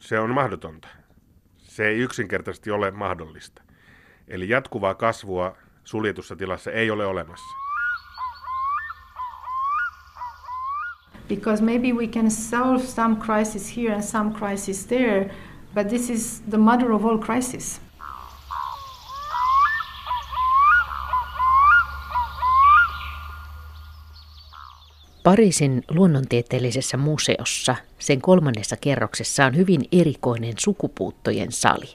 se 0.00 0.18
on 0.18 0.34
mahdotonta. 0.34 0.88
Se 1.58 1.88
ei 1.88 1.98
yksinkertaisesti 1.98 2.70
ole 2.70 2.90
mahdollista. 2.90 3.62
Eli 4.28 4.48
jatkuvaa 4.48 4.94
kasvua 4.94 5.56
suljetussa 5.84 6.36
tilassa 6.36 6.70
ei 6.70 6.90
ole 6.90 7.06
olemassa. 7.06 7.56
Because 11.28 11.64
maybe 11.64 11.92
we 11.92 12.06
can 12.06 12.30
solve 12.30 12.82
some 12.82 13.16
crisis 13.16 13.76
here 13.76 13.94
and 13.94 14.02
some 14.02 14.30
crisis 14.38 14.86
there, 14.86 15.30
but 15.74 15.88
this 15.88 16.10
is 16.10 16.42
the 16.50 16.58
mother 16.58 16.92
of 16.92 17.04
all 17.04 17.18
crises. 17.18 17.80
Pariisin 25.30 25.84
luonnontieteellisessä 25.90 26.96
museossa 26.96 27.76
sen 27.98 28.20
kolmannessa 28.20 28.76
kerroksessa 28.76 29.44
on 29.46 29.56
hyvin 29.56 29.80
erikoinen 29.92 30.54
sukupuuttojen 30.58 31.52
sali. 31.52 31.94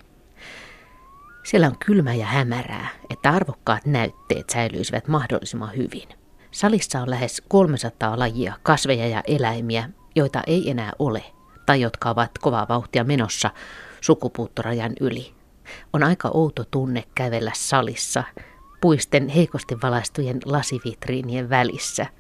Siellä 1.44 1.68
on 1.68 1.78
kylmä 1.86 2.14
ja 2.14 2.26
hämärää, 2.26 2.88
että 3.10 3.30
arvokkaat 3.30 3.86
näytteet 3.86 4.50
säilyisivät 4.50 5.08
mahdollisimman 5.08 5.76
hyvin. 5.76 6.10
Salissa 6.52 7.02
on 7.02 7.10
lähes 7.10 7.42
300 7.48 8.20
lajia 8.20 8.54
kasveja 8.64 9.08
ja 9.08 9.24
eläimiä, 9.28 9.90
joita 10.16 10.42
ei 10.48 10.70
enää 10.70 10.92
ole, 11.00 11.24
tai 11.66 11.82
jotka 11.82 12.10
ovat 12.10 12.32
kovaa 12.38 12.68
vauhtia 12.70 13.04
menossa 13.04 13.52
sukupuuttorajan 14.02 14.94
yli. 15.02 15.34
On 15.94 16.04
aika 16.04 16.30
outo 16.34 16.64
tunne 16.72 17.04
kävellä 17.16 17.52
salissa, 17.56 18.24
puisten 18.82 19.28
heikosti 19.28 19.78
valaistujen 19.84 20.40
lasivitriinien 20.46 21.50
välissä– 21.50 22.06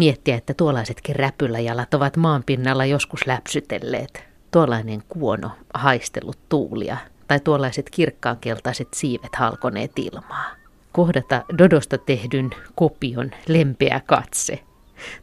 miettiä, 0.00 0.36
että 0.36 0.54
tuollaisetkin 0.54 1.16
räpyläjalat 1.16 1.94
ovat 1.94 2.16
maanpinnalla 2.16 2.84
joskus 2.84 3.26
läpsytelleet. 3.26 4.24
Tuollainen 4.50 5.02
kuono 5.08 5.50
haistellut 5.74 6.38
tuulia 6.48 6.96
tai 7.28 7.40
tuollaiset 7.40 7.90
kirkkaankeltaiset 7.90 8.88
siivet 8.94 9.36
halkoneet 9.36 9.92
ilmaa. 9.96 10.50
Kohdata 10.92 11.44
Dodosta 11.58 11.98
tehdyn 11.98 12.50
kopion 12.74 13.30
lempeä 13.48 14.00
katse. 14.06 14.60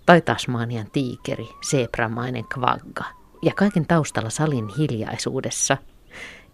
Tai 0.06 0.22
Tasmanian 0.22 0.88
tiikeri, 0.92 1.50
seepramainen 1.62 2.46
kvagga. 2.54 3.04
Ja 3.42 3.54
kaiken 3.54 3.88
taustalla 3.88 4.30
salin 4.30 4.68
hiljaisuudessa 4.78 5.78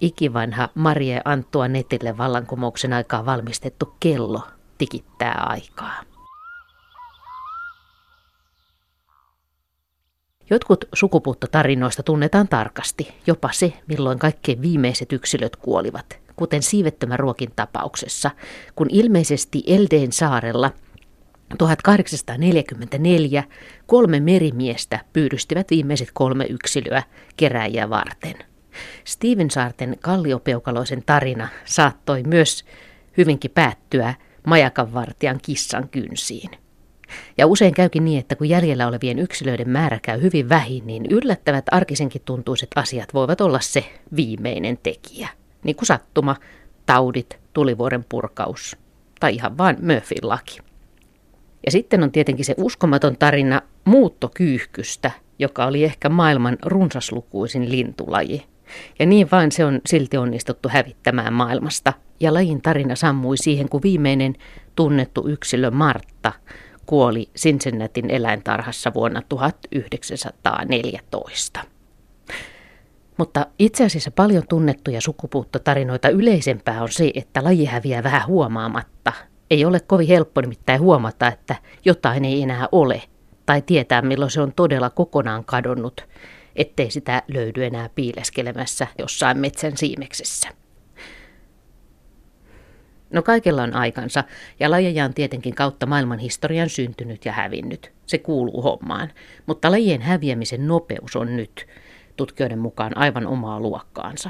ikivanha 0.02 0.70
Marie 0.76 1.22
Antoinetille 1.26 2.18
vallankumouksen 2.18 2.94
aikaa 2.94 3.26
valmistettu 3.26 3.94
kello 4.00 4.42
tikittää 4.78 5.46
aikaa. 5.50 6.13
Jotkut 10.50 10.86
sukupuuttotarinoista 10.94 12.04
tunnetaan 12.04 12.48
tarkasti, 12.48 13.14
jopa 13.28 13.50
se, 13.52 13.74
milloin 13.88 14.20
kaikkein 14.20 14.62
viimeiset 14.62 15.14
yksilöt 15.14 15.56
kuolivat, 15.56 16.20
kuten 16.36 16.64
siivettömän 16.64 17.20
ruokin 17.20 17.52
tapauksessa, 17.56 18.32
kun 18.76 18.88
ilmeisesti 18.90 19.64
Eldeen 19.68 20.12
saarella 20.12 20.72
1844 21.58 23.44
kolme 23.86 24.20
merimiestä 24.20 25.00
pyydystivät 25.14 25.70
viimeiset 25.70 26.10
kolme 26.14 26.46
yksilöä 26.46 27.04
keräjiä 27.38 27.90
varten. 27.90 28.36
Steven 29.04 29.52
Saarten 29.52 29.98
kalliopeukaloisen 30.02 31.04
tarina 31.06 31.48
saattoi 31.66 32.24
myös 32.24 32.66
hyvinkin 33.18 33.52
päättyä 33.52 34.14
majakanvartijan 34.48 35.40
kissan 35.42 35.90
kynsiin. 35.90 36.63
Ja 37.38 37.48
usein 37.48 37.74
käykin 37.74 38.06
niin, 38.06 38.20
että 38.20 38.36
kun 38.36 38.50
jäljellä 38.50 38.88
olevien 38.88 39.20
yksilöiden 39.20 39.70
määrä 39.70 40.00
käy 40.02 40.22
hyvin 40.22 40.50
vähin, 40.50 40.88
niin 40.88 41.06
yllättävät 41.10 41.66
arkisenkin 41.72 42.22
tuntuiset 42.26 42.70
asiat 42.76 43.14
voivat 43.14 43.42
olla 43.42 43.60
se 43.60 43.86
viimeinen 44.16 44.78
tekijä. 44.84 45.30
Niin 45.64 45.76
kuin 45.76 45.86
sattuma, 45.88 46.36
taudit, 46.86 47.40
tulivuoren 47.54 48.06
purkaus 48.10 48.78
tai 49.20 49.36
ihan 49.36 49.58
vain 49.58 49.78
Murphyn 49.82 50.30
laki. 50.30 50.60
Ja 51.66 51.72
sitten 51.72 52.04
on 52.04 52.12
tietenkin 52.12 52.46
se 52.46 52.56
uskomaton 52.58 53.18
tarina 53.18 53.62
muuttokyyhkystä, 53.86 55.12
joka 55.40 55.66
oli 55.66 55.84
ehkä 55.84 56.10
maailman 56.10 56.58
runsaslukuisin 56.66 57.72
lintulaji. 57.72 58.46
Ja 59.00 59.06
niin 59.06 59.28
vain 59.32 59.52
se 59.52 59.66
on 59.66 59.82
silti 59.86 60.18
onnistuttu 60.18 60.70
hävittämään 60.70 61.34
maailmasta. 61.34 61.94
Ja 62.20 62.34
lajin 62.34 62.62
tarina 62.62 62.96
sammui 62.96 63.38
siihen, 63.38 63.70
kun 63.70 63.82
viimeinen 63.84 64.36
tunnettu 64.76 65.28
yksilö 65.28 65.72
Martta 65.72 66.34
kuoli 66.86 67.30
Cincinnatin 67.38 68.10
eläintarhassa 68.10 68.94
vuonna 68.94 69.22
1914. 69.30 71.60
Mutta 73.18 73.46
itse 73.60 73.86
asiassa 73.86 74.12
paljon 74.12 74.44
tunnettuja 74.50 75.02
sukupuuttotarinoita 75.02 76.10
yleisempää 76.10 76.82
on 76.82 76.92
se, 76.92 77.12
että 77.16 77.44
laji 77.44 77.66
häviää 77.66 78.04
vähän 78.04 78.28
huomaamatta. 78.28 79.14
Ei 79.52 79.66
ole 79.66 79.80
kovin 79.80 80.08
helppo 80.08 80.42
nimittäin 80.42 80.82
huomata, 80.82 81.28
että 81.28 81.56
jotain 81.86 82.26
ei 82.26 82.42
enää 82.42 82.68
ole, 82.72 83.02
tai 83.46 83.62
tietää 83.62 84.02
milloin 84.02 84.32
se 84.32 84.42
on 84.42 84.54
todella 84.56 84.90
kokonaan 84.90 85.46
kadonnut, 85.46 86.02
ettei 86.56 86.92
sitä 86.92 87.24
löydy 87.28 87.66
enää 87.66 87.90
piileskelemässä 87.96 88.88
jossain 89.00 89.38
metsän 89.38 89.78
siimeksessä. 89.78 90.63
No 93.14 93.22
kaikella 93.22 93.64
on 93.64 93.76
aikansa, 93.76 94.24
ja 94.60 94.72
lajeja 94.72 95.06
on 95.06 95.14
tietenkin 95.14 95.56
kautta 95.56 95.86
maailman 95.86 96.20
historian 96.20 96.70
syntynyt 96.70 97.26
ja 97.26 97.32
hävinnyt. 97.32 97.92
Se 98.06 98.18
kuuluu 98.18 98.62
hommaan. 98.62 99.12
Mutta 99.46 99.72
lajien 99.72 100.02
häviämisen 100.02 100.68
nopeus 100.68 101.16
on 101.16 101.36
nyt, 101.36 101.68
tutkijoiden 102.18 102.60
mukaan, 102.60 102.98
aivan 102.98 103.28
omaa 103.28 103.60
luokkaansa. 103.60 104.30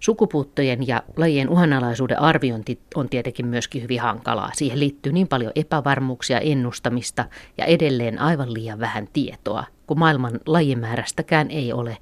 Sukupuuttojen 0.00 0.86
ja 0.86 1.02
lajien 1.16 1.48
uhanalaisuuden 1.48 2.20
arviointi 2.20 2.80
on 2.94 3.08
tietenkin 3.08 3.46
myöskin 3.46 3.82
hyvin 3.82 4.00
hankalaa. 4.00 4.50
Siihen 4.54 4.80
liittyy 4.80 5.12
niin 5.12 5.28
paljon 5.28 5.52
epävarmuuksia, 5.54 6.40
ennustamista 6.40 7.24
ja 7.58 7.64
edelleen 7.64 8.18
aivan 8.18 8.54
liian 8.54 8.80
vähän 8.80 9.08
tietoa, 9.12 9.64
kun 9.86 9.98
maailman 9.98 10.40
lajimäärästäkään 10.46 11.50
ei 11.50 11.72
ole 11.72 11.96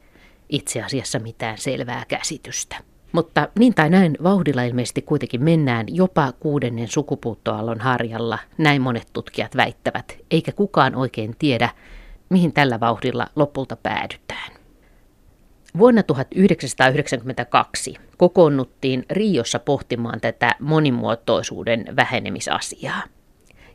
itse 0.48 0.82
asiassa 0.82 1.18
mitään 1.18 1.58
selvää 1.58 2.04
käsitystä. 2.08 2.76
Mutta 3.12 3.48
niin 3.58 3.74
tai 3.74 3.90
näin 3.90 4.16
vauhdilla 4.22 4.62
ilmeisesti 4.62 5.02
kuitenkin 5.02 5.44
mennään 5.44 5.86
jopa 5.88 6.32
kuudennen 6.32 6.88
sukupuuttoallon 6.88 7.80
harjalla, 7.80 8.38
näin 8.58 8.82
monet 8.82 9.08
tutkijat 9.12 9.56
väittävät, 9.56 10.18
eikä 10.30 10.52
kukaan 10.52 10.94
oikein 10.94 11.34
tiedä, 11.38 11.68
mihin 12.28 12.52
tällä 12.52 12.80
vauhdilla 12.80 13.26
lopulta 13.36 13.76
päädytään. 13.76 14.52
Vuonna 15.78 16.02
1992 16.02 17.94
kokoonnuttiin 18.16 19.04
Riossa 19.10 19.58
pohtimaan 19.58 20.20
tätä 20.20 20.54
monimuotoisuuden 20.60 21.84
vähenemisasiaa. 21.96 23.02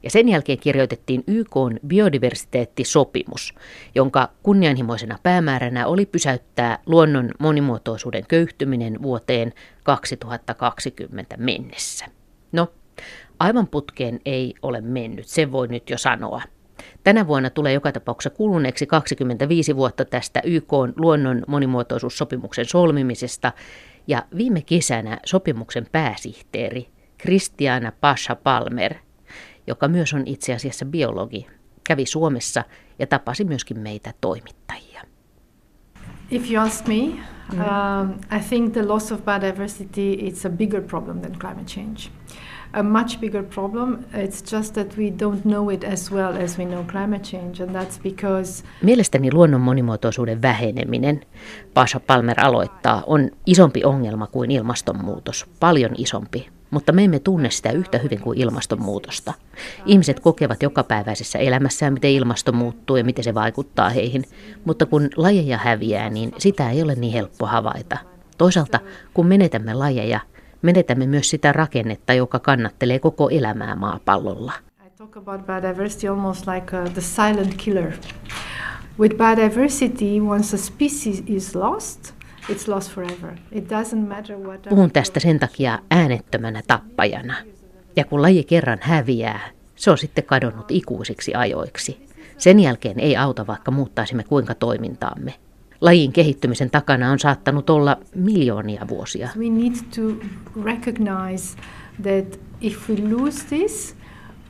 Ja 0.03 0.09
sen 0.09 0.29
jälkeen 0.29 0.57
kirjoitettiin 0.57 1.23
YK 1.27 1.55
biodiversiteettisopimus, 1.87 3.53
jonka 3.95 4.29
kunnianhimoisena 4.43 5.17
päämääränä 5.23 5.87
oli 5.87 6.05
pysäyttää 6.05 6.79
luonnon 6.85 7.29
monimuotoisuuden 7.39 8.25
köyhtyminen 8.27 9.01
vuoteen 9.01 9.53
2020 9.83 11.37
mennessä. 11.37 12.05
No, 12.51 12.67
aivan 13.39 13.67
putkeen 13.67 14.19
ei 14.25 14.53
ole 14.61 14.81
mennyt, 14.81 15.27
sen 15.27 15.51
voi 15.51 15.67
nyt 15.67 15.89
jo 15.89 15.97
sanoa. 15.97 16.41
Tänä 17.03 17.27
vuonna 17.27 17.49
tulee 17.49 17.73
joka 17.73 17.91
tapauksessa 17.91 18.37
kuluneeksi 18.37 18.87
25 18.87 19.75
vuotta 19.75 20.05
tästä 20.05 20.41
YK 20.43 20.73
luonnon 20.95 21.43
monimuotoisuussopimuksen 21.47 22.65
solmimisesta, 22.65 23.51
ja 24.07 24.25
viime 24.37 24.61
kesänä 24.61 25.19
sopimuksen 25.25 25.87
pääsihteeri 25.91 26.87
Christiana 27.21 27.91
Pasha 28.01 28.35
Palmer– 28.35 28.93
joka 29.67 29.87
myös 29.87 30.13
on 30.13 30.23
itse 30.25 30.53
asiassa 30.53 30.85
biologi, 30.85 31.47
kävi 31.83 32.05
Suomessa 32.05 32.63
ja 32.99 33.07
tapasi 33.07 33.43
myöskin 33.43 33.79
meitä 33.79 34.13
toimittajia. 34.21 35.01
If 36.31 36.51
you 36.51 36.63
ask 36.63 36.87
me, 36.87 36.95
mm. 36.95 37.59
um, 37.59 38.13
I 38.37 38.39
think 38.49 38.73
the 38.73 38.85
loss 38.85 39.11
of 39.11 39.25
biodiversity 39.25 40.13
is 40.19 40.45
a 40.45 40.49
bigger 40.49 40.81
problem 40.81 41.19
than 41.19 41.31
climate 41.39 41.65
change. 41.65 42.09
A 42.73 42.83
much 42.83 43.19
bigger 43.19 43.43
problem. 43.43 44.03
It's 44.13 44.55
just 44.55 44.73
that 44.73 44.97
we 44.97 45.09
don't 45.09 45.43
know 45.43 45.69
it 45.69 45.83
as 45.83 46.11
well 46.11 46.43
as 46.43 46.57
we 46.57 46.65
know 46.65 46.83
climate 46.83 47.23
change, 47.23 47.63
and 47.63 47.75
that's 47.75 48.01
because. 48.03 48.63
Mielestäni 48.81 49.31
luonnon 49.31 49.61
monimuotoisuuden 49.61 50.41
väheneminen, 50.41 51.21
Pasha 51.73 51.99
Palmer 51.99 52.39
aloittaa, 52.39 53.03
on 53.07 53.31
isompi 53.45 53.83
ongelma 53.83 54.27
kuin 54.27 54.51
ilmastonmuutos, 54.51 55.45
paljon 55.59 55.91
isompi 55.97 56.49
mutta 56.73 56.91
me 56.91 57.03
emme 57.03 57.19
tunne 57.19 57.49
sitä 57.49 57.71
yhtä 57.71 57.97
hyvin 57.97 58.21
kuin 58.21 58.39
ilmastonmuutosta. 58.39 59.33
Ihmiset 59.85 60.19
kokevat 60.19 60.63
jokapäiväisessä 60.63 61.39
elämässään, 61.39 61.93
miten 61.93 62.11
ilmasto 62.11 62.51
muuttuu 62.51 62.97
ja 62.97 63.03
miten 63.03 63.23
se 63.23 63.33
vaikuttaa 63.33 63.89
heihin, 63.89 64.23
mutta 64.65 64.85
kun 64.85 65.09
lajeja 65.15 65.57
häviää, 65.57 66.09
niin 66.09 66.31
sitä 66.37 66.69
ei 66.69 66.83
ole 66.83 66.95
niin 66.95 67.13
helppo 67.13 67.45
havaita. 67.45 67.97
Toisaalta, 68.37 68.79
kun 69.13 69.27
menetämme 69.27 69.73
lajeja, 69.73 70.19
menetämme 70.61 71.07
myös 71.07 71.29
sitä 71.29 71.51
rakennetta, 71.53 72.13
joka 72.13 72.39
kannattelee 72.39 72.99
koko 72.99 73.29
elämää 73.29 73.75
maapallolla. 73.75 74.53
I 74.85 74.89
talk 74.97 75.17
about 75.17 75.45
biodiversity 75.45 76.07
almost 76.07 76.47
like 76.47 76.77
uh, 76.77 76.89
the 76.89 77.01
silent 77.01 77.53
killer. 77.57 77.91
With 78.99 79.15
biodiversity, 79.17 80.21
once 80.21 80.55
a 80.55 80.59
species 80.59 81.23
is 81.27 81.55
lost, 81.55 82.13
it's 82.49 82.67
lost 82.67 82.91
forever. 82.91 83.37
It 83.51 83.71
doesn't 83.71 84.07
matter 84.07 84.37
what... 84.37 84.61
Puhun 84.69 84.91
tästä 84.91 85.19
sen 85.19 85.39
takia 85.39 85.79
äänettömänä 85.91 86.61
tappajana. 86.67 87.35
Ja 87.95 88.05
kun 88.05 88.21
laji 88.21 88.43
kerran 88.43 88.79
häviää, 88.81 89.39
se 89.75 89.91
on 89.91 89.97
sitten 89.97 90.23
kadonnut 90.23 90.71
ikuisiksi 90.71 91.35
ajoiksi. 91.35 92.07
Sen 92.37 92.59
jälkeen 92.59 92.99
ei 92.99 93.17
auta, 93.17 93.47
vaikka 93.47 93.71
muuttaisimme 93.71 94.23
kuinka 94.23 94.55
toimintaamme. 94.55 95.33
Lajin 95.81 96.13
kehittymisen 96.13 96.69
takana 96.69 97.11
on 97.11 97.19
saattanut 97.19 97.69
olla 97.69 97.97
miljoonia 98.15 98.87
vuosia. 98.87 99.29
We 99.37 99.49
need 99.49 99.75
to 99.95 100.01
recognize 100.63 101.57
that 102.03 102.39
if 102.61 102.89
we 102.89 102.95
lose 103.09 103.45
this, 103.49 103.95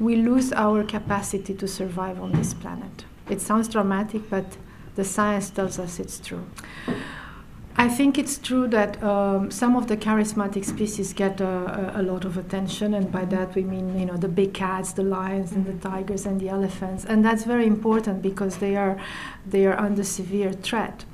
we 0.01 0.29
lose 0.29 0.55
our 0.61 0.83
capacity 0.83 1.53
to 1.53 1.67
survive 1.67 2.21
on 2.21 2.31
this 2.31 2.55
planet. 2.55 3.05
It 3.29 3.39
sounds 3.39 3.69
dramatic, 3.69 4.29
but 4.29 4.59
the 4.95 5.03
science 5.03 5.53
tells 5.53 5.79
us 5.79 5.99
it's 5.99 6.27
true. 6.27 6.43
I 7.75 7.89
think 7.89 8.17
it's 8.17 8.37
true 8.37 8.67
that 8.67 9.03
um, 9.03 9.49
some 9.49 9.75
of 9.75 9.87
the 9.87 9.97
charismatic 9.97 10.63
species 10.63 11.11
get 11.13 11.41
a, 11.41 11.93
a, 11.95 12.03
lot 12.03 12.23
of 12.23 12.37
attention, 12.37 12.93
and 12.93 13.11
by 13.11 13.25
that 13.25 13.55
we 13.55 13.63
mean 13.63 13.99
you 13.99 14.05
know 14.05 14.17
the 14.17 14.27
big 14.27 14.53
cats, 14.53 14.93
the 14.93 15.03
lions, 15.03 15.51
and 15.51 15.65
the 15.65 15.89
tigers, 15.89 16.25
and 16.25 16.39
the 16.39 16.49
elephants, 16.49 17.05
and 17.05 17.25
that's 17.25 17.45
very 17.45 17.65
important 17.65 18.21
because 18.21 18.57
they 18.57 18.75
are 18.75 18.97
they 19.49 19.65
are 19.65 19.79
under 19.79 20.03
severe 20.03 20.53
threat. 20.53 21.05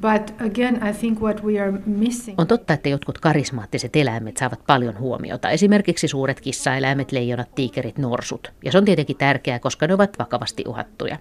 But 0.00 0.34
again, 0.40 0.82
I 0.82 0.92
think 0.92 1.22
what 1.22 1.44
we 1.44 1.60
are 1.60 1.72
missing... 1.86 2.40
On 2.40 2.46
totta, 2.46 2.74
että 2.74 2.88
jotkut 2.88 3.18
karismaattiset 3.18 3.96
eläimet 3.96 4.36
saavat 4.36 4.60
paljon 4.66 4.98
huomiota. 4.98 5.50
Esimerkiksi 5.50 6.08
suuret 6.08 6.40
kissaeläimet, 6.40 7.12
leijonat, 7.12 7.54
tiikerit, 7.54 7.98
norsut. 7.98 8.52
Ja 8.64 8.72
se 8.72 8.78
on 8.78 8.84
tietenkin 8.84 9.16
tärkeää, 9.16 9.58
koska 9.58 9.86
ne 9.86 9.94
ovat 9.94 10.18
vakavasti 10.18 10.64
uhattuja. 10.66 11.18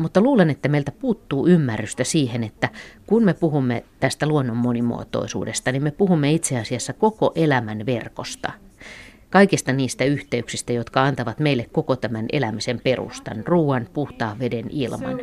Mutta 0.00 0.20
luulen, 0.20 0.50
että 0.50 0.68
meiltä 0.68 0.92
puuttuu 0.92 1.46
ymmärrystä 1.46 2.04
siihen, 2.04 2.44
että 2.44 2.68
kun 3.06 3.24
me 3.24 3.34
puhumme 3.34 3.84
tästä 4.00 4.26
luonnon 4.26 4.56
monimuotoisuudesta, 4.56 5.72
niin 5.72 5.82
me 5.82 5.90
puhumme 5.90 6.32
itse 6.32 6.58
asiassa 6.58 6.92
koko 6.92 7.32
elämän 7.34 7.86
verkosta. 7.86 8.52
Kaikista 9.30 9.72
niistä 9.72 10.04
yhteyksistä, 10.04 10.72
jotka 10.72 11.02
antavat 11.02 11.38
meille 11.38 11.66
koko 11.72 11.96
tämän 11.96 12.26
elämisen 12.32 12.80
perustan, 12.84 13.42
ruoan, 13.46 13.88
puhtaan 13.92 14.38
veden, 14.38 14.66
ilman. 14.70 15.20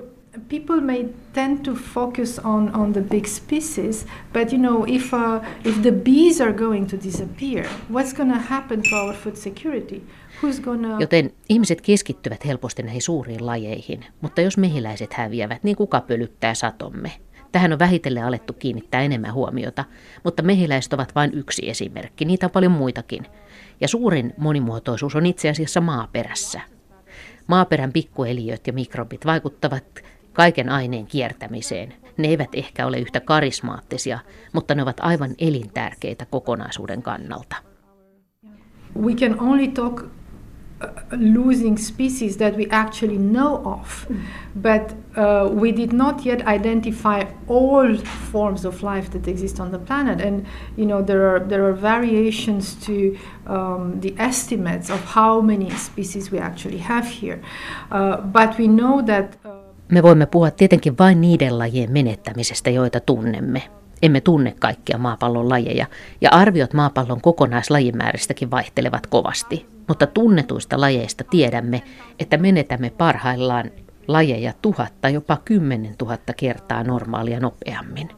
people 0.49 0.81
may 0.81 1.09
tend 1.33 1.65
to 1.65 1.75
focus 1.75 2.39
on, 2.39 2.69
on 2.75 2.93
the 2.93 3.01
big 3.01 3.27
species, 3.27 4.05
but 4.33 4.51
you 4.51 4.57
know, 4.57 4.85
if, 4.87 5.13
uh, 5.13 5.43
if 5.63 5.81
the 5.81 5.91
bees 5.91 6.39
are 6.41 6.53
going 6.53 6.87
to 6.87 6.97
disappear, 6.97 7.63
what's 7.89 8.13
going 8.13 8.29
to 8.29 8.37
happen 8.37 8.81
to 8.83 8.95
our 8.95 9.13
food 9.13 9.37
security? 9.37 10.03
Joten 10.99 11.31
ihmiset 11.49 11.81
keskittyvät 11.81 12.45
helposti 12.45 12.83
näihin 12.83 13.01
suuriin 13.01 13.45
lajeihin, 13.45 14.05
mutta 14.21 14.41
jos 14.41 14.57
mehiläiset 14.57 15.13
häviävät, 15.13 15.63
niin 15.63 15.75
kuka 15.75 16.01
pölyttää 16.01 16.53
satomme? 16.53 17.11
Tähän 17.51 17.73
on 17.73 17.79
vähitellen 17.79 18.23
alettu 18.23 18.53
kiinnittää 18.53 19.01
enemmän 19.01 19.33
huomiota, 19.33 19.85
mutta 20.23 20.43
mehiläiset 20.43 20.93
ovat 20.93 21.15
vain 21.15 21.33
yksi 21.33 21.69
esimerkki, 21.69 22.25
niitä 22.25 22.45
on 22.45 22.51
paljon 22.51 22.71
muitakin. 22.71 23.25
Ja 23.81 23.87
suurin 23.87 24.33
monimuotoisuus 24.37 25.15
on 25.15 25.25
itse 25.25 25.49
asiassa 25.49 25.81
maaperässä. 25.81 26.61
Maaperän 27.47 27.93
pikkueliöt 27.93 28.67
ja 28.67 28.73
mikrobit 28.73 29.25
vaikuttavat 29.25 30.03
kaiken 30.33 30.69
aineen 30.69 31.07
kiertämiseen. 31.07 31.93
Ne 32.17 32.27
eivät 32.27 32.49
ehkä 32.53 32.87
ole 32.87 32.99
yhtä 32.99 33.19
karismaattisia, 33.19 34.19
mutta 34.53 34.75
ne 34.75 34.83
ovat 34.83 34.99
aivan 34.99 35.35
elintärkeitä 35.39 36.25
kokonaisuuden 36.25 37.01
kannalta. 37.01 37.55
We 39.01 39.13
can 39.13 39.39
only 39.39 39.67
talk 39.67 40.16
losing 41.11 41.77
species 41.77 42.37
that 42.37 42.55
we 42.55 42.67
actually 42.69 43.17
know 43.17 43.61
of, 43.65 44.05
mm. 44.09 44.21
but 44.55 44.93
uh, 45.15 45.49
we 45.51 45.71
did 45.71 45.93
not 45.93 46.25
yet 46.25 46.45
identify 46.47 47.23
all 47.47 47.95
forms 48.31 48.65
of 48.65 48.83
life 48.83 49.09
that 49.11 49.27
exist 49.27 49.59
on 49.59 49.71
the 49.71 49.79
planet. 49.79 50.21
And 50.21 50.45
you 50.77 50.85
know 50.85 51.05
there 51.05 51.29
are 51.29 51.47
there 51.49 51.65
are 51.65 51.81
variations 51.81 52.75
to 52.85 52.93
um, 53.45 53.99
the 54.01 54.13
estimates 54.17 54.89
of 54.89 54.99
how 55.15 55.41
many 55.41 55.69
species 55.77 56.31
we 56.31 56.39
actually 56.39 56.79
have 56.79 57.07
here, 57.21 57.39
uh, 57.91 58.17
but 58.21 58.57
we 58.59 58.67
know 58.67 59.01
that. 59.05 59.37
Uh, 59.45 59.51
Me 59.91 60.03
voimme 60.03 60.25
puhua 60.25 60.51
tietenkin 60.51 60.97
vain 60.97 61.21
niiden 61.21 61.59
lajien 61.59 61.91
menettämisestä, 61.91 62.69
joita 62.69 62.99
tunnemme. 62.99 63.61
Emme 64.01 64.21
tunne 64.21 64.55
kaikkia 64.59 64.97
maapallon 64.97 65.49
lajeja, 65.49 65.85
ja 66.21 66.29
arviot 66.31 66.73
maapallon 66.73 67.21
kokonaislajimääristäkin 67.21 68.51
vaihtelevat 68.51 69.07
kovasti. 69.07 69.76
Mutta 69.87 70.07
tunnetuista 70.07 70.81
lajeista 70.81 71.23
tiedämme, 71.23 71.83
että 72.19 72.37
menetämme 72.37 72.89
parhaillaan 72.89 73.71
lajeja 74.07 74.53
tuhatta, 74.61 75.09
jopa 75.09 75.37
kymmenen 75.45 75.97
tuhatta 75.97 76.33
kertaa 76.33 76.83
normaalia 76.83 77.39
nopeammin. 77.39 78.09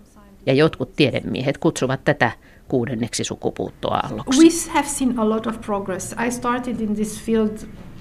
Ja 0.45 0.53
jotkut 0.53 0.95
tiedemiehet 0.95 1.57
kutsuvat 1.57 2.03
tätä 2.03 2.31
kuudenneksi 2.67 3.23
sukupuuttoaalloksi. 3.23 4.39
We 4.39 4.73
have 4.73 4.87
seen 4.87 5.19
a 5.19 5.29
lot 5.29 5.47
of 5.47 5.61
progress. 5.61 6.15
I 6.27 6.31
started 6.31 6.79
in 6.79 6.95
this 6.95 7.21
field 7.21 7.57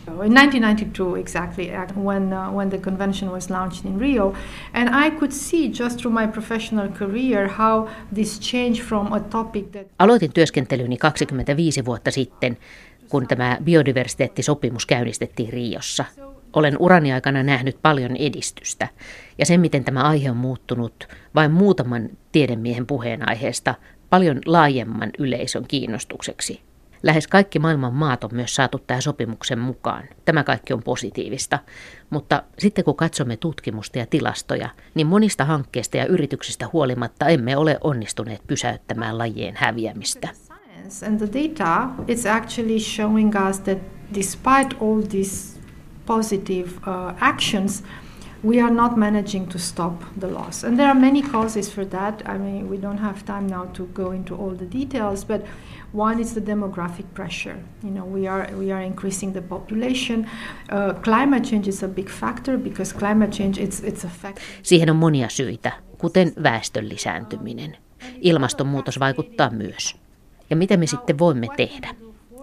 in 0.08 0.34
1992 0.34 1.20
exactly 1.20 1.70
when 2.04 2.32
uh, 2.32 2.56
when 2.56 2.70
the 2.70 2.78
convention 2.78 3.30
was 3.30 3.50
launched 3.50 3.84
in 3.84 4.00
Rio 4.00 4.34
and 4.72 4.88
I 5.06 5.10
could 5.10 5.32
see 5.32 5.68
just 5.68 5.98
through 5.98 6.20
my 6.20 6.26
professional 6.26 6.88
career 6.88 7.48
how 7.48 7.88
this 8.14 8.40
change 8.40 8.82
from 8.82 9.12
a 9.12 9.20
topic 9.20 9.70
that 9.72 9.86
Aloitin 9.98 10.32
työskentelyni 10.32 10.96
25 10.96 11.84
vuotta 11.84 12.10
sitten 12.10 12.56
kun 13.10 13.28
tämä 13.28 13.58
biodiversiteettisopimus 13.64 14.86
käynnistettiin 14.86 15.52
Riossa. 15.52 16.04
Olen 16.52 16.76
urani 16.78 17.12
aikana 17.12 17.42
nähnyt 17.42 17.78
paljon 17.82 18.16
edistystä 18.16 18.88
ja 19.38 19.46
sen, 19.46 19.60
miten 19.60 19.84
tämä 19.84 20.02
aihe 20.02 20.30
on 20.30 20.36
muuttunut 20.36 21.08
vain 21.34 21.50
muutaman 21.50 22.08
tiedemiehen 22.32 22.86
puheenaiheesta 22.86 23.74
paljon 24.10 24.40
laajemman 24.46 25.10
yleisön 25.18 25.64
kiinnostukseksi. 25.68 26.60
Lähes 27.02 27.26
kaikki 27.26 27.58
maailman 27.58 27.94
maat 27.94 28.24
on 28.24 28.30
myös 28.32 28.54
saatu 28.54 28.78
tähän 28.78 29.02
sopimuksen 29.02 29.58
mukaan. 29.58 30.04
Tämä 30.24 30.44
kaikki 30.44 30.72
on 30.72 30.82
positiivista. 30.82 31.58
Mutta 32.10 32.42
sitten 32.58 32.84
kun 32.84 32.96
katsomme 32.96 33.36
tutkimusta 33.36 33.98
ja 33.98 34.06
tilastoja, 34.06 34.68
niin 34.94 35.06
monista 35.06 35.44
hankkeista 35.44 35.96
ja 35.96 36.06
yrityksistä 36.06 36.68
huolimatta 36.72 37.28
emme 37.28 37.56
ole 37.56 37.78
onnistuneet 37.80 38.42
pysäyttämään 38.46 39.18
lajien 39.18 39.54
häviämistä. 39.56 40.28
And 41.02 41.18
the 41.18 41.26
data, 41.26 41.90
it's 42.06 42.26
actually 42.26 42.78
showing 42.78 43.36
us 43.36 43.58
that 43.58 43.78
despite 44.12 44.80
all 44.80 45.00
these 45.02 45.58
positive 46.06 46.80
uh, 46.86 47.14
actions, 47.20 47.82
we 48.42 48.60
are 48.60 48.70
not 48.70 48.96
managing 48.96 49.46
to 49.48 49.58
stop 49.58 50.02
the 50.16 50.28
loss. 50.28 50.64
And 50.64 50.78
there 50.78 50.86
are 50.86 50.94
many 50.94 51.22
causes 51.22 51.68
for 51.68 51.84
that. 51.86 52.22
I 52.26 52.38
mean, 52.38 52.68
we 52.70 52.76
don't 52.76 52.98
have 52.98 53.24
time 53.24 53.46
now 53.46 53.64
to 53.74 53.86
go 53.86 54.12
into 54.12 54.34
all 54.36 54.50
the 54.50 54.64
details, 54.64 55.24
but 55.24 55.42
one 55.92 56.20
is 56.20 56.34
the 56.34 56.40
demographic 56.40 57.04
pressure. 57.14 57.56
You 57.82 57.90
know, 57.90 58.04
we 58.04 58.28
are 58.28 58.48
we 58.58 58.72
are 58.72 58.84
increasing 58.86 59.32
the 59.32 59.42
population. 59.42 60.26
Uh, 60.70 60.92
climate 61.02 61.44
change 61.44 61.68
is 61.68 61.82
a 61.82 61.88
big 61.88 62.08
factor 62.08 62.58
because 62.58 62.94
climate 62.94 63.32
change 63.32 63.58
it's 63.58 63.80
it's 63.80 64.04
a 64.04 64.08
fact. 64.08 64.38
Siihen 64.62 64.90
on 64.90 64.96
monia 64.96 65.28
syitä, 65.28 65.72
kuten 65.98 66.32
väestön 66.42 66.88
lisääntyminen. 66.88 67.76
Ilmastonmuutos 68.20 69.00
vaikuttaa 69.00 69.50
myös. 69.50 70.07
Ja 70.50 70.56
mitä 70.56 70.76
me 70.76 70.86
sitten 70.86 71.18
voimme 71.18 71.46
tehdä? 71.56 71.88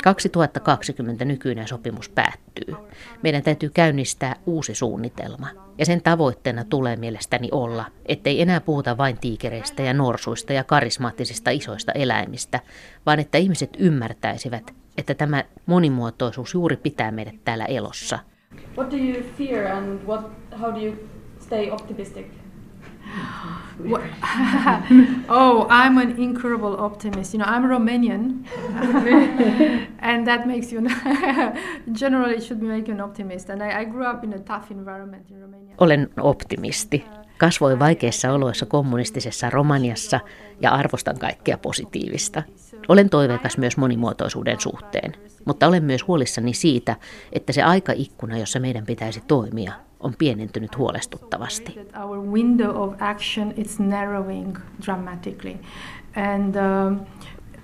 2020 0.03 1.25
nykyinen 1.25 1.67
sopimus 1.67 2.09
päättyy. 2.09 2.75
Meidän 3.23 3.43
täytyy 3.43 3.69
käynnistää 3.69 4.35
uusi 4.45 4.75
suunnitelma. 4.75 5.47
Ja 5.77 5.85
sen 5.85 6.01
tavoitteena 6.01 6.63
tulee 6.63 6.95
mielestäni 6.95 7.49
olla, 7.51 7.85
ettei 8.05 8.41
enää 8.41 8.61
puhuta 8.61 8.97
vain 8.97 9.17
tiikereistä 9.17 9.83
ja 9.83 9.93
norsuista 9.93 10.53
ja 10.53 10.63
karismaattisista 10.63 11.51
isoista 11.51 11.91
eläimistä, 11.91 12.59
vaan 13.05 13.19
että 13.19 13.37
ihmiset 13.37 13.69
ymmärtäisivät, 13.79 14.73
että 14.97 15.13
tämä 15.13 15.43
monimuotoisuus 15.65 16.53
juuri 16.53 16.77
pitää 16.77 17.11
meidät 17.11 17.35
täällä 17.45 17.65
elossa. 17.65 18.19
What 18.77 18.91
do 18.91 18.97
you 18.97 19.23
fear 19.37 19.67
and 19.77 19.99
what, 20.07 20.31
how 20.61 20.73
do 20.73 20.79
you 20.79 20.95
stay 21.39 21.71
optimistic? 21.71 22.25
oh, 25.29 25.67
I'm 25.69 25.97
an 25.97 26.17
incurable 26.17 26.75
optimist. 26.79 27.33
You 27.33 27.39
know, 27.39 27.45
I'm 27.45 27.63
Romanian, 27.63 28.45
and 29.99 30.25
that 30.27 30.45
makes 30.45 30.71
you 30.71 30.81
generally 31.99 32.41
should 32.41 32.61
make 32.61 32.87
you 32.87 32.93
an 32.93 33.01
optimist. 33.01 33.49
And 33.49 33.61
I, 33.61 33.81
I 33.81 33.85
grew 33.85 34.05
up 34.05 34.23
in 34.23 34.33
a 34.33 34.39
tough 34.39 34.71
environment 34.71 35.31
in 35.31 35.41
Romania. 35.41 35.75
Olen 35.77 36.09
optimisti. 36.17 37.05
Kasvoin 37.37 37.79
vaikeissa 37.79 38.33
oloissa 38.33 38.65
kommunistisessa 38.65 39.49
Romaniassa 39.49 40.19
ja 40.61 40.71
arvostan 40.71 41.19
kaikkea 41.19 41.57
positiivista. 41.57 42.43
Olen 42.87 43.09
toiveikas 43.09 43.57
myös 43.57 43.77
monimuotoisuuden 43.77 44.59
suhteen, 44.59 45.13
mutta 45.45 45.67
olen 45.67 45.83
myös 45.83 46.07
huolissani 46.07 46.53
siitä, 46.53 46.95
että 47.33 47.53
se 47.53 47.63
aikaikkuna, 47.63 48.37
jossa 48.37 48.59
meidän 48.59 48.85
pitäisi 48.85 49.21
toimia, 49.27 49.73
on 49.99 50.13
pienentynyt 50.17 50.77
huolestuttavasti. 50.77 51.79
Um, 56.17 56.99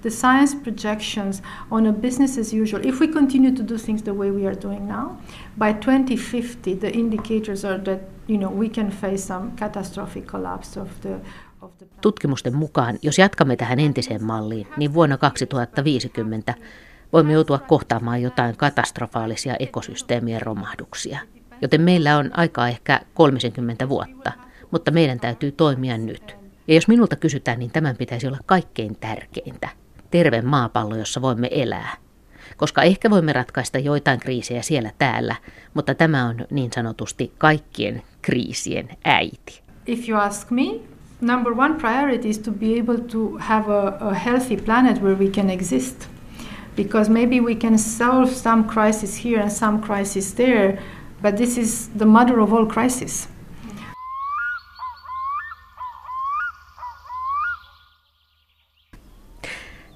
the 0.02 0.10
science 0.10 0.56
projections 0.56 1.42
on 1.70 1.88
a 1.88 1.94
business 1.94 2.38
as 2.38 2.54
usual, 2.54 2.82
if 2.86 3.00
we 3.00 3.08
continue 3.08 3.52
to 3.52 3.64
do 3.64 3.78
things 3.78 4.02
the 4.02 4.14
way 4.14 4.32
we 4.32 4.48
are 4.48 4.56
doing 4.62 4.88
now, 4.88 5.18
by 5.58 5.74
2050 5.74 6.76
the 6.76 6.90
indicators 6.90 7.66
are 7.66 7.80
that 7.80 8.00
you 8.28 8.38
know 8.38 8.50
we 8.50 8.70
can 8.70 8.92
face 8.92 9.24
some 9.24 9.52
catastrophic 9.56 10.28
collapse 10.28 10.78
of 10.78 10.88
the. 11.02 11.20
Tutkimusten 12.02 12.56
mukaan, 12.56 13.00
jos 13.02 13.20
jatkamme 13.20 13.56
tähän 13.56 13.80
entiseen 13.80 14.24
malliin, 14.24 14.68
niin 14.78 14.94
vuonna 14.94 15.18
2050 15.18 16.54
voimme 17.14 17.34
joutua 17.34 17.60
kohtaamaan 17.60 18.22
jotain 18.22 18.58
katastrofaalisia 18.58 19.56
ekosysteemien 19.60 20.42
romahduksia. 20.42 21.20
Joten 21.62 21.82
meillä 21.82 22.18
on 22.18 22.30
aikaa 22.34 22.70
ehkä 22.70 23.02
30 23.14 23.90
vuotta, 23.90 24.32
mutta 24.72 24.92
meidän 24.92 25.20
täytyy 25.20 25.52
toimia 25.52 25.98
nyt. 25.98 26.36
Ja 26.68 26.76
jos 26.76 26.88
minulta 26.88 27.16
kysytään, 27.16 27.60
niin 27.60 27.72
tämän 27.72 27.98
pitäisi 27.98 28.28
olla 28.28 28.40
kaikkein 28.46 28.96
tärkeintä. 28.96 29.70
Terve 30.12 30.42
maapallo, 30.42 30.96
jossa 30.96 31.22
voimme 31.22 31.50
elää. 31.52 31.98
Koska 32.58 32.82
ehkä 32.82 33.10
voimme 33.10 33.34
ratkaista 33.34 33.80
joitain 33.80 34.20
kriisejä 34.20 34.62
siellä 34.62 34.92
täällä, 34.98 35.36
mutta 35.74 35.96
tämä 35.96 36.26
on 36.26 36.46
niin 36.52 36.72
sanotusti 36.76 37.34
kaikkien 37.38 38.02
kriisien 38.22 38.90
äiti. 39.04 39.62
If 39.86 40.10
you 40.10 40.20
ask 40.20 40.52
me, 40.52 40.64
number 41.22 41.54
one 41.54 41.80
priority 41.80 42.30
is 42.30 42.38
to 42.40 42.52
be 42.52 42.78
able 42.78 43.00
to 43.00 43.38
have 43.38 43.70
a, 43.70 43.98
a 44.02 44.14
healthy 44.14 44.58
planet 44.58 45.02
where 45.02 45.16
we 45.16 45.30
can 45.30 45.50
exist. 45.50 46.08
Because 46.76 47.10
maybe 47.10 47.40
we 47.40 47.56
can 47.56 47.78
solve 47.78 48.30
some 48.30 48.64
crisis 48.64 49.26
here 49.26 49.40
and 49.40 49.52
some 49.52 49.82
crisis 49.82 50.34
there, 50.34 50.80
but 51.22 51.38
this 51.38 51.58
is 51.58 51.90
the 51.98 52.06
mother 52.06 52.40
of 52.40 52.54
all 52.54 52.66
crises. 52.66 53.28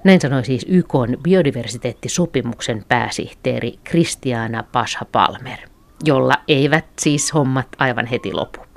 Näin 0.03 0.21
sanoi 0.21 0.45
siis 0.45 0.65
YK 0.69 0.93
biodiversiteettisopimuksen 1.23 2.85
pääsihteeri 2.87 3.79
Christiana 3.89 4.63
Pasha 4.63 5.05
Palmer, 5.11 5.57
jolla 6.03 6.33
eivät 6.47 6.85
siis 6.99 7.33
hommat 7.33 7.67
aivan 7.77 8.05
heti 8.05 8.33
lopu. 8.33 8.74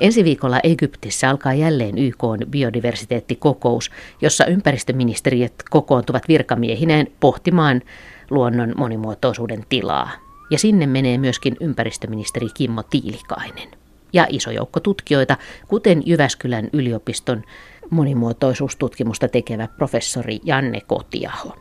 Ensi 0.00 0.24
viikolla 0.24 0.60
Egyptissä 0.62 1.30
alkaa 1.30 1.54
jälleen 1.54 1.98
YK 1.98 2.24
biodiversiteettikokous, 2.50 3.90
jossa 4.20 4.46
ympäristöministeriöt 4.46 5.54
kokoontuvat 5.70 6.28
virkamiehineen 6.28 7.06
pohtimaan 7.20 7.82
luonnon 8.30 8.74
monimuotoisuuden 8.76 9.64
tilaa. 9.68 10.10
Ja 10.50 10.58
sinne 10.58 10.86
menee 10.86 11.18
myöskin 11.18 11.56
ympäristöministeri 11.60 12.48
Kimmo 12.54 12.82
Tiilikainen. 12.82 13.68
Ja 14.12 14.26
iso 14.28 14.50
joukko 14.50 14.80
tutkijoita, 14.80 15.36
kuten 15.68 16.02
Jyväskylän 16.06 16.68
yliopiston 16.72 17.42
monimuotoisuustutkimusta 17.90 19.28
tekevä 19.28 19.68
professori 19.68 20.40
Janne 20.44 20.80
Kotiaho. 20.80 21.56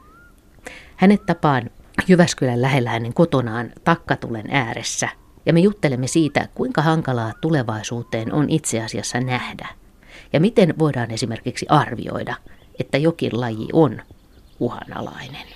Hänet 0.96 1.25
tapaan 1.25 1.70
Jyväskylän 2.08 2.62
lähellä 2.62 2.89
hänen 2.89 3.13
kotonaan 3.13 3.72
takkatulen 3.84 4.46
ääressä 4.50 5.10
ja 5.50 5.53
me 5.53 5.60
juttelemme 5.60 6.08
siitä, 6.08 6.48
kuinka 6.56 6.82
hankalaa 6.82 7.34
tulevaisuuteen 7.41 8.34
on 8.34 8.50
itse 8.50 8.82
asiassa 8.82 9.20
nähdä 9.20 9.68
ja 10.34 10.39
miten 10.39 10.74
voidaan 10.79 11.12
esimerkiksi 11.12 11.65
arvioida, 11.70 12.36
että 12.79 12.98
jokin 12.98 13.41
laji 13.41 13.68
on 13.74 14.01
uhanalainen. 14.60 15.48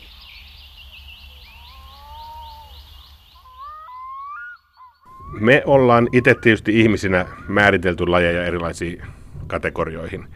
Me 5.39 5.63
ollaan 5.65 6.07
itse 6.11 6.35
tietysti 6.41 6.79
ihmisinä 6.79 7.25
määritelty 7.47 8.07
lajeja 8.07 8.45
erilaisiin 8.45 9.01
kategorioihin. 9.47 10.27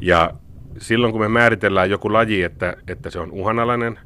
Ja 0.00 0.30
silloin 0.78 1.12
kun 1.12 1.20
me 1.20 1.28
määritellään 1.28 1.90
joku 1.90 2.12
laji, 2.12 2.42
että, 2.42 2.76
että 2.88 3.10
se 3.10 3.18
on 3.18 3.30
uhanalainen, 3.30 3.98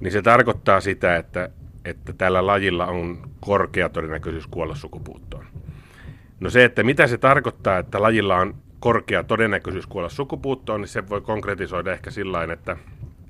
niin 0.00 0.12
se 0.12 0.22
tarkoittaa 0.22 0.80
sitä, 0.80 1.16
että, 1.16 1.50
että 1.86 2.12
tällä 2.12 2.46
lajilla 2.46 2.86
on 2.86 3.30
korkea 3.40 3.88
todennäköisyys 3.88 4.46
kuolla 4.46 4.74
sukupuuttoon. 4.74 5.44
No 6.40 6.50
se, 6.50 6.64
että 6.64 6.82
mitä 6.82 7.06
se 7.06 7.18
tarkoittaa, 7.18 7.78
että 7.78 8.02
lajilla 8.02 8.36
on 8.36 8.54
korkea 8.80 9.24
todennäköisyys 9.24 9.86
kuolla 9.86 10.08
sukupuuttoon, 10.08 10.80
niin 10.80 10.88
se 10.88 11.08
voi 11.08 11.20
konkretisoida 11.20 11.92
ehkä 11.92 12.10
sillä 12.10 12.52
että 12.52 12.76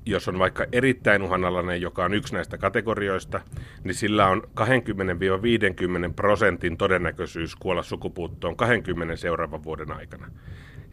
jos 0.05 0.27
on 0.27 0.39
vaikka 0.39 0.65
erittäin 0.71 1.23
uhanalainen, 1.23 1.81
joka 1.81 2.05
on 2.05 2.13
yksi 2.13 2.33
näistä 2.33 2.57
kategorioista, 2.57 3.41
niin 3.83 3.95
sillä 3.95 4.27
on 4.27 4.43
20-50 4.59 6.13
prosentin 6.15 6.77
todennäköisyys 6.77 7.55
kuolla 7.55 7.83
sukupuuttoon 7.83 8.55
20 8.55 9.15
seuraavan 9.15 9.63
vuoden 9.63 9.91
aikana. 9.91 10.27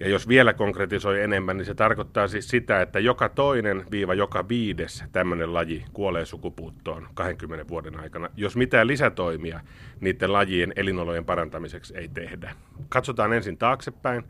Ja 0.01 0.09
jos 0.09 0.29
vielä 0.29 0.53
konkretisoi 0.53 1.23
enemmän, 1.23 1.57
niin 1.57 1.67
se 1.67 1.75
tarkoittaa 1.75 2.29
siis 2.29 2.49
sitä, 2.49 2.83
että 2.83 2.99
joka 2.99 3.29
toinen 3.29 3.85
viiva 3.91 4.15
joka 4.15 4.49
viides 4.49 5.05
tämmöinen 5.13 5.55
laji 5.55 5.85
kuolee 5.93 6.27
sukupuuttoon 6.27 7.09
20 7.15 7.69
vuoden 7.69 8.01
aikana, 8.01 8.29
jos 8.37 8.57
mitään 8.57 8.87
lisätoimia 8.87 9.61
niiden 10.01 10.33
lajien 10.33 10.73
elinolojen 10.77 11.25
parantamiseksi 11.25 11.97
ei 11.97 12.09
tehdä. 12.09 12.55
Katsotaan 12.89 13.33
ensin 13.33 13.57
taaksepäin 13.57 14.25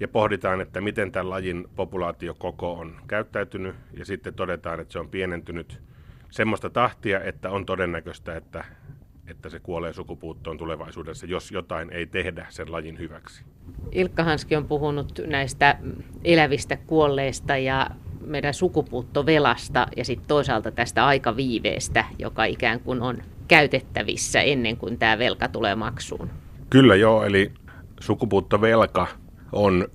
ja 0.00 0.08
pohditaan, 0.08 0.60
että 0.60 0.80
miten 0.80 1.12
tämän 1.12 1.30
lajin 1.30 1.68
populaatiokoko 1.76 2.72
on 2.72 2.96
käyttäytynyt 3.06 3.74
ja 3.92 4.04
sitten 4.04 4.34
todetaan, 4.34 4.80
että 4.80 4.92
se 4.92 4.98
on 4.98 5.08
pienentynyt 5.08 5.80
semmoista 6.30 6.70
tahtia, 6.70 7.20
että 7.20 7.50
on 7.50 7.66
todennäköistä, 7.66 8.36
että, 8.36 8.64
että 9.28 9.48
se 9.48 9.60
kuolee 9.60 9.92
sukupuuttoon 9.92 10.58
tulevaisuudessa, 10.58 11.26
jos 11.26 11.50
jotain 11.50 11.90
ei 11.92 12.06
tehdä 12.06 12.46
sen 12.48 12.72
lajin 12.72 12.98
hyväksi. 12.98 13.44
Ilkka 13.92 14.24
Hanski 14.24 14.56
on 14.56 14.68
puhunut 14.68 15.20
näistä 15.26 15.78
elävistä 16.24 16.76
kuolleista 16.76 17.56
ja 17.56 17.90
meidän 18.26 18.54
sukupuuttovelasta 18.54 19.86
ja 19.96 20.04
sitten 20.04 20.28
toisaalta 20.28 20.70
tästä 20.70 21.06
aikaviiveestä, 21.06 22.04
joka 22.18 22.44
ikään 22.44 22.80
kuin 22.80 23.02
on 23.02 23.22
käytettävissä 23.48 24.40
ennen 24.40 24.76
kuin 24.76 24.98
tämä 24.98 25.18
velka 25.18 25.48
tulee 25.48 25.74
maksuun. 25.74 26.30
Kyllä 26.70 26.94
joo, 26.94 27.24
eli 27.24 27.52
sukupuuttovelka 28.00 29.06
on 29.52 29.88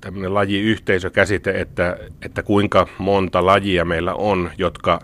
tämmöinen 0.00 0.34
lajiyhteisökäsite, 0.34 1.60
että, 1.60 1.96
että 2.22 2.42
kuinka 2.42 2.86
monta 2.98 3.46
lajia 3.46 3.84
meillä 3.84 4.14
on, 4.14 4.50
jotka 4.58 4.98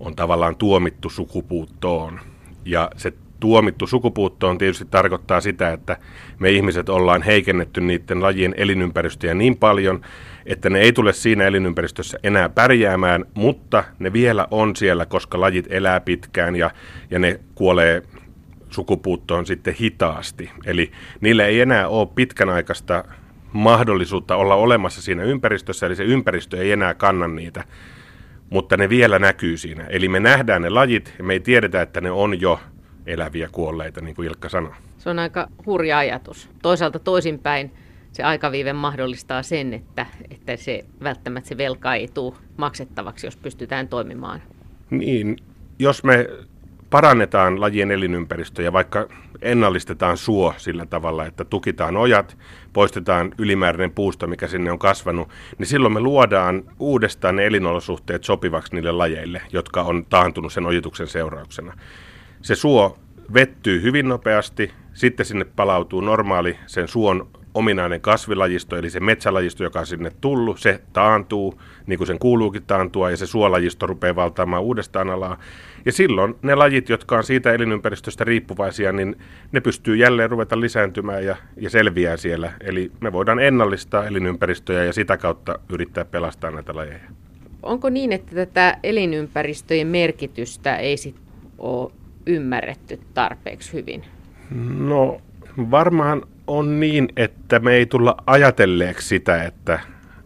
on 0.00 0.16
tavallaan 0.16 0.56
tuomittu 0.56 1.10
sukupuuttoon. 1.10 2.20
Ja 2.64 2.90
se 2.96 3.12
tuomittu 3.40 3.86
sukupuuttoon 3.86 4.58
tietysti 4.58 4.84
tarkoittaa 4.90 5.40
sitä, 5.40 5.72
että 5.72 5.96
me 6.38 6.50
ihmiset 6.50 6.88
ollaan 6.88 7.22
heikennetty 7.22 7.80
niiden 7.80 8.22
lajien 8.22 8.54
elinympäristöjä 8.56 9.34
niin 9.34 9.56
paljon, 9.56 10.00
että 10.46 10.70
ne 10.70 10.80
ei 10.80 10.92
tule 10.92 11.12
siinä 11.12 11.44
elinympäristössä 11.44 12.18
enää 12.22 12.48
pärjäämään, 12.48 13.24
mutta 13.34 13.84
ne 13.98 14.12
vielä 14.12 14.46
on 14.50 14.76
siellä, 14.76 15.06
koska 15.06 15.40
lajit 15.40 15.66
elää 15.70 16.00
pitkään 16.00 16.56
ja, 16.56 16.70
ja 17.10 17.18
ne 17.18 17.40
kuolee 17.54 18.02
sukupuuttoon 18.70 19.46
sitten 19.46 19.74
hitaasti. 19.74 20.50
Eli 20.66 20.92
niille 21.20 21.46
ei 21.46 21.60
enää 21.60 21.88
ole 21.88 22.08
pitkän 22.14 22.50
aikaista 22.50 23.04
mahdollisuutta 23.52 24.36
olla 24.36 24.54
olemassa 24.54 25.02
siinä 25.02 25.22
ympäristössä, 25.22 25.86
eli 25.86 25.96
se 25.96 26.04
ympäristö 26.04 26.58
ei 26.58 26.72
enää 26.72 26.94
kanna 26.94 27.28
niitä, 27.28 27.64
mutta 28.52 28.76
ne 28.76 28.88
vielä 28.88 29.18
näkyy 29.18 29.56
siinä. 29.56 29.86
Eli 29.86 30.08
me 30.08 30.20
nähdään 30.20 30.62
ne 30.62 30.70
lajit 30.70 31.14
ja 31.18 31.24
me 31.24 31.32
ei 31.32 31.40
tiedetä, 31.40 31.82
että 31.82 32.00
ne 32.00 32.10
on 32.10 32.40
jo 32.40 32.60
eläviä 33.06 33.48
kuolleita, 33.52 34.00
niin 34.00 34.14
kuin 34.14 34.28
Ilkka 34.28 34.48
sanoi. 34.48 34.72
Se 34.98 35.10
on 35.10 35.18
aika 35.18 35.48
hurja 35.66 35.98
ajatus. 35.98 36.48
Toisaalta 36.62 36.98
toisinpäin 36.98 37.72
se 38.12 38.22
aikaviive 38.22 38.72
mahdollistaa 38.72 39.42
sen, 39.42 39.74
että, 39.74 40.06
että 40.30 40.56
se 40.56 40.84
välttämättä 41.02 41.48
se 41.48 41.56
velka 41.56 41.94
ei 41.94 42.08
tule 42.14 42.34
maksettavaksi, 42.56 43.26
jos 43.26 43.36
pystytään 43.36 43.88
toimimaan. 43.88 44.42
Niin, 44.90 45.36
jos 45.78 46.04
me 46.04 46.28
parannetaan 46.92 47.60
lajien 47.60 47.90
elinympäristöjä, 47.90 48.72
vaikka 48.72 49.08
ennallistetaan 49.42 50.16
suo 50.16 50.54
sillä 50.56 50.86
tavalla, 50.86 51.26
että 51.26 51.44
tukitaan 51.44 51.96
ojat, 51.96 52.38
poistetaan 52.72 53.34
ylimääräinen 53.38 53.90
puusto, 53.90 54.26
mikä 54.26 54.46
sinne 54.46 54.72
on 54.72 54.78
kasvanut, 54.78 55.28
niin 55.58 55.66
silloin 55.66 55.92
me 55.94 56.00
luodaan 56.00 56.64
uudestaan 56.78 57.36
ne 57.36 57.46
elinolosuhteet 57.46 58.24
sopivaksi 58.24 58.74
niille 58.74 58.92
lajeille, 58.92 59.42
jotka 59.52 59.82
on 59.82 60.06
taantunut 60.06 60.52
sen 60.52 60.66
ojituksen 60.66 61.06
seurauksena. 61.06 61.72
Se 62.42 62.54
suo 62.54 62.98
vettyy 63.34 63.82
hyvin 63.82 64.08
nopeasti, 64.08 64.70
sitten 64.92 65.26
sinne 65.26 65.44
palautuu 65.44 66.00
normaali 66.00 66.58
sen 66.66 66.88
suon 66.88 67.28
ominainen 67.54 68.00
kasvilajisto, 68.00 68.76
eli 68.76 68.90
se 68.90 69.00
metsälajisto, 69.00 69.62
joka 69.62 69.80
on 69.80 69.86
sinne 69.86 70.10
tullut, 70.20 70.58
se 70.60 70.80
taantuu, 70.92 71.60
niin 71.86 71.98
kuin 71.98 72.06
sen 72.06 72.18
kuuluukin 72.18 72.62
taantua, 72.66 73.10
ja 73.10 73.16
se 73.16 73.26
suolajisto 73.26 73.86
rupeaa 73.86 74.16
valtaamaan 74.16 74.62
uudestaan 74.62 75.10
alaa. 75.10 75.38
Ja 75.84 75.92
silloin 75.92 76.34
ne 76.42 76.54
lajit, 76.54 76.88
jotka 76.88 77.16
on 77.16 77.24
siitä 77.24 77.52
elinympäristöstä 77.52 78.24
riippuvaisia, 78.24 78.92
niin 78.92 79.16
ne 79.52 79.60
pystyy 79.60 79.96
jälleen 79.96 80.30
ruveta 80.30 80.60
lisääntymään 80.60 81.24
ja, 81.24 81.36
ja 81.56 81.70
selviää 81.70 82.16
siellä. 82.16 82.52
Eli 82.60 82.92
me 83.00 83.12
voidaan 83.12 83.40
ennallistaa 83.40 84.06
elinympäristöjä 84.06 84.84
ja 84.84 84.92
sitä 84.92 85.16
kautta 85.16 85.58
yrittää 85.68 86.04
pelastaa 86.04 86.50
näitä 86.50 86.76
lajeja. 86.76 87.00
Onko 87.62 87.90
niin, 87.90 88.12
että 88.12 88.34
tätä 88.34 88.78
elinympäristöjen 88.82 89.86
merkitystä 89.86 90.76
ei 90.76 90.96
sit 90.96 91.16
ole 91.58 91.92
ymmärretty 92.26 93.00
tarpeeksi 93.14 93.72
hyvin? 93.72 94.04
No 94.78 95.20
varmaan 95.70 96.22
on 96.46 96.80
niin, 96.80 97.08
että 97.16 97.58
me 97.58 97.72
ei 97.72 97.86
tulla 97.86 98.16
ajatelleeksi 98.26 99.08
sitä, 99.08 99.44
että, 99.44 99.80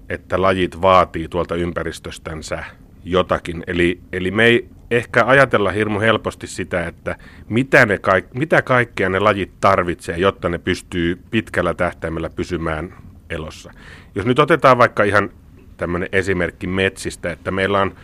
että 0.08 0.42
lajit 0.42 0.82
vaatii 0.82 1.28
tuolta 1.28 1.54
ympäristöstänsä 1.54 2.64
jotakin. 3.04 3.64
Eli, 3.66 4.00
eli 4.12 4.30
me 4.30 4.44
ei 4.44 4.68
ehkä 4.90 5.24
ajatella 5.26 5.70
hirmu 5.70 6.00
helposti 6.00 6.46
sitä, 6.46 6.86
että 6.86 7.16
mitä, 7.48 7.86
ne 7.86 7.98
kaik, 7.98 8.34
mitä 8.34 8.62
kaikkea 8.62 9.08
ne 9.08 9.18
lajit 9.18 9.50
tarvitsee, 9.60 10.18
jotta 10.18 10.48
ne 10.48 10.58
pystyy 10.58 11.22
pitkällä 11.30 11.74
tähtäimellä 11.74 12.30
pysymään 12.30 12.94
elossa. 13.30 13.72
Jos 14.14 14.26
nyt 14.26 14.38
otetaan 14.38 14.78
vaikka 14.78 15.04
ihan 15.04 15.30
tämmöinen 15.76 16.08
esimerkki 16.12 16.66
metsistä, 16.66 17.32
että 17.32 17.50
meillä 17.50 17.80
on 17.80 17.94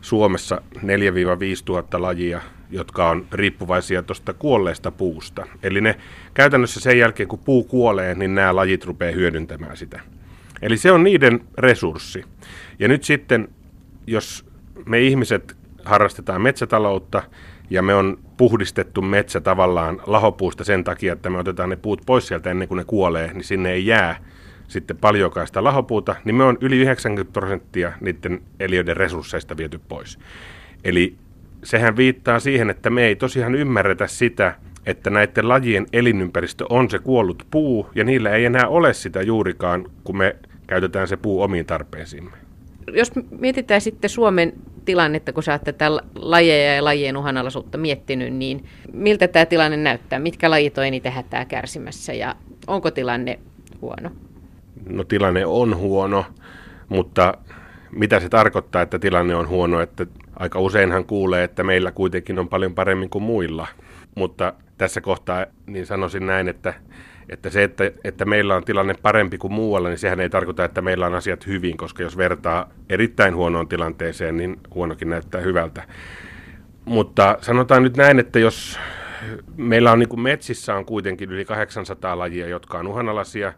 Suomessa 0.00 0.62
4-5 0.76 0.80
tuhatta 1.64 2.02
lajia, 2.02 2.40
jotka 2.70 3.10
on 3.10 3.26
riippuvaisia 3.32 4.02
tuosta 4.02 4.32
kuolleesta 4.32 4.90
puusta. 4.90 5.46
Eli 5.62 5.80
ne 5.80 5.96
käytännössä 6.34 6.80
sen 6.80 6.98
jälkeen, 6.98 7.28
kun 7.28 7.38
puu 7.38 7.64
kuolee, 7.64 8.14
niin 8.14 8.34
nämä 8.34 8.56
lajit 8.56 8.84
rupeaa 8.84 9.14
hyödyntämään 9.14 9.76
sitä. 9.76 10.00
Eli 10.62 10.76
se 10.76 10.92
on 10.92 11.04
niiden 11.04 11.40
resurssi. 11.58 12.24
Ja 12.78 12.88
nyt 12.88 13.04
sitten, 13.04 13.48
jos 14.06 14.46
me 14.86 15.00
ihmiset 15.00 15.56
harrastetaan 15.84 16.42
metsätaloutta 16.42 17.22
ja 17.70 17.82
me 17.82 17.94
on 17.94 18.18
puhdistettu 18.36 19.02
metsä 19.02 19.40
tavallaan 19.40 20.02
lahopuusta 20.06 20.64
sen 20.64 20.84
takia, 20.84 21.12
että 21.12 21.30
me 21.30 21.38
otetaan 21.38 21.70
ne 21.70 21.76
puut 21.76 22.02
pois 22.06 22.26
sieltä 22.26 22.50
ennen 22.50 22.68
kuin 22.68 22.78
ne 22.78 22.84
kuolee, 22.84 23.32
niin 23.32 23.44
sinne 23.44 23.72
ei 23.72 23.86
jää 23.86 24.20
sitten 24.70 24.96
paljonkaan 24.96 25.46
sitä 25.46 25.64
lahopuuta, 25.64 26.16
niin 26.24 26.34
me 26.34 26.44
on 26.44 26.58
yli 26.60 26.78
90 26.78 27.32
prosenttia 27.32 27.92
niiden 28.00 28.42
eliöiden 28.60 28.96
resursseista 28.96 29.56
viety 29.56 29.80
pois. 29.88 30.18
Eli 30.84 31.14
sehän 31.64 31.96
viittaa 31.96 32.38
siihen, 32.38 32.70
että 32.70 32.90
me 32.90 33.04
ei 33.04 33.16
tosiaan 33.16 33.54
ymmärretä 33.54 34.06
sitä, 34.06 34.54
että 34.86 35.10
näiden 35.10 35.48
lajien 35.48 35.86
elinympäristö 35.92 36.64
on 36.70 36.90
se 36.90 36.98
kuollut 36.98 37.46
puu, 37.50 37.90
ja 37.94 38.04
niillä 38.04 38.30
ei 38.30 38.44
enää 38.44 38.68
ole 38.68 38.94
sitä 38.94 39.22
juurikaan, 39.22 39.90
kun 40.04 40.16
me 40.16 40.36
käytetään 40.66 41.08
se 41.08 41.16
puu 41.16 41.42
omiin 41.42 41.66
tarpeisiimme. 41.66 42.36
Jos 42.92 43.12
mietitään 43.30 43.80
sitten 43.80 44.10
Suomen 44.10 44.52
tilannetta, 44.84 45.32
kun 45.32 45.42
sä 45.42 45.52
oot 45.52 45.64
tätä 45.64 45.90
lajeja 46.14 46.74
ja 46.74 46.84
lajien 46.84 47.16
uhanalaisuutta 47.16 47.78
miettinyt, 47.78 48.34
niin 48.34 48.64
miltä 48.92 49.28
tämä 49.28 49.46
tilanne 49.46 49.76
näyttää? 49.76 50.18
Mitkä 50.18 50.50
lajit 50.50 50.78
on 50.78 50.86
eniten 50.86 51.12
hätää 51.12 51.44
kärsimässä 51.44 52.12
ja 52.12 52.34
onko 52.66 52.90
tilanne 52.90 53.38
huono? 53.80 54.10
No 54.88 55.04
tilanne 55.04 55.46
on 55.46 55.76
huono, 55.76 56.26
mutta 56.88 57.34
mitä 57.90 58.20
se 58.20 58.28
tarkoittaa, 58.28 58.82
että 58.82 58.98
tilanne 58.98 59.34
on 59.34 59.48
huono? 59.48 59.80
Että 59.80 60.06
aika 60.36 60.60
useinhan 60.60 61.04
kuulee, 61.04 61.44
että 61.44 61.64
meillä 61.64 61.92
kuitenkin 61.92 62.38
on 62.38 62.48
paljon 62.48 62.74
paremmin 62.74 63.10
kuin 63.10 63.22
muilla. 63.22 63.66
Mutta 64.14 64.52
tässä 64.78 65.00
kohtaa 65.00 65.46
niin 65.66 65.86
sanoisin 65.86 66.26
näin, 66.26 66.48
että, 66.48 66.74
että 67.28 67.50
se, 67.50 67.62
että, 67.62 67.90
että 68.04 68.24
meillä 68.24 68.56
on 68.56 68.64
tilanne 68.64 68.94
parempi 69.02 69.38
kuin 69.38 69.52
muualla, 69.52 69.88
niin 69.88 69.98
sehän 69.98 70.20
ei 70.20 70.30
tarkoita, 70.30 70.64
että 70.64 70.82
meillä 70.82 71.06
on 71.06 71.14
asiat 71.14 71.46
hyvin, 71.46 71.76
koska 71.76 72.02
jos 72.02 72.16
vertaa 72.16 72.70
erittäin 72.88 73.36
huonoon 73.36 73.68
tilanteeseen, 73.68 74.36
niin 74.36 74.60
huonokin 74.74 75.10
näyttää 75.10 75.40
hyvältä. 75.40 75.82
Mutta 76.84 77.38
sanotaan 77.40 77.82
nyt 77.82 77.96
näin, 77.96 78.18
että 78.18 78.38
jos 78.38 78.78
meillä 79.56 79.92
on 79.92 79.98
niin 79.98 80.08
kuin 80.08 80.20
metsissä 80.20 80.74
on 80.74 80.84
kuitenkin 80.84 81.30
yli 81.30 81.44
800 81.44 82.18
lajia, 82.18 82.48
jotka 82.48 82.78
on 82.78 82.86
uhanalaisia, 82.86 83.52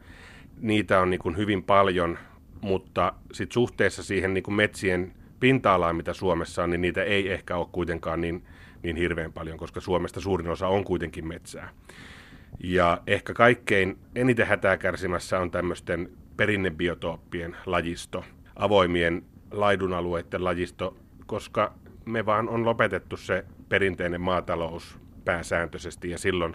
niitä 0.60 1.00
on 1.00 1.10
niin 1.10 1.20
kuin 1.20 1.36
hyvin 1.36 1.62
paljon, 1.62 2.18
mutta 2.60 3.12
sit 3.32 3.52
suhteessa 3.52 4.02
siihen 4.02 4.34
niin 4.34 4.44
kuin 4.44 4.54
metsien 4.54 5.12
pinta-alaan, 5.40 5.96
mitä 5.96 6.12
Suomessa 6.12 6.62
on, 6.62 6.70
niin 6.70 6.80
niitä 6.80 7.04
ei 7.04 7.32
ehkä 7.32 7.56
ole 7.56 7.66
kuitenkaan 7.72 8.20
niin, 8.20 8.44
niin 8.82 8.96
hirveän 8.96 9.32
paljon, 9.32 9.58
koska 9.58 9.80
Suomesta 9.80 10.20
suurin 10.20 10.48
osa 10.48 10.68
on 10.68 10.84
kuitenkin 10.84 11.28
metsää. 11.28 11.68
Ja 12.64 13.02
ehkä 13.06 13.34
kaikkein 13.34 13.98
eniten 14.14 14.46
hätää 14.46 14.76
kärsimässä 14.76 15.40
on 15.40 15.50
tämmöisten 15.50 16.10
perinnebiotooppien 16.36 17.56
lajisto, 17.66 18.24
avoimien 18.56 19.22
laidunalueiden 19.50 20.44
lajisto, 20.44 20.96
koska 21.26 21.74
me 22.04 22.26
vaan 22.26 22.48
on 22.48 22.64
lopetettu 22.64 23.16
se 23.16 23.44
perinteinen 23.68 24.20
maatalous 24.20 24.98
pääsääntöisesti 25.24 26.10
ja 26.10 26.18
silloin 26.18 26.54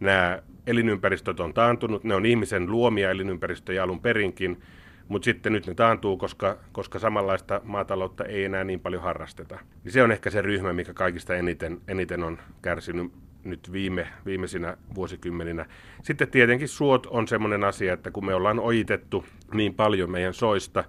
nämä 0.00 0.42
elinympäristöt 0.66 1.40
on 1.40 1.54
taantunut, 1.54 2.04
ne 2.04 2.14
on 2.14 2.26
ihmisen 2.26 2.70
luomia 2.70 3.10
elinympäristöjä 3.10 3.82
alun 3.82 4.00
perinkin, 4.00 4.60
mutta 5.08 5.24
sitten 5.24 5.52
nyt 5.52 5.66
ne 5.66 5.74
taantuu, 5.74 6.16
koska, 6.16 6.58
koska 6.72 6.98
samanlaista 6.98 7.60
maataloutta 7.64 8.24
ei 8.24 8.44
enää 8.44 8.64
niin 8.64 8.80
paljon 8.80 9.02
harrasteta. 9.02 9.58
Niin 9.84 9.92
se 9.92 10.02
on 10.02 10.12
ehkä 10.12 10.30
se 10.30 10.42
ryhmä, 10.42 10.72
mikä 10.72 10.94
kaikista 10.94 11.34
eniten, 11.34 11.80
eniten 11.88 12.22
on 12.22 12.38
kärsinyt 12.62 13.12
nyt 13.44 13.72
viime, 13.72 14.06
viimeisinä 14.26 14.76
vuosikymmeninä. 14.94 15.66
Sitten 16.02 16.30
tietenkin 16.30 16.68
suot 16.68 17.06
on 17.06 17.28
semmoinen 17.28 17.64
asia, 17.64 17.92
että 17.92 18.10
kun 18.10 18.26
me 18.26 18.34
ollaan 18.34 18.60
ojitettu 18.60 19.24
niin 19.54 19.74
paljon 19.74 20.10
meidän 20.10 20.34
soista, 20.34 20.84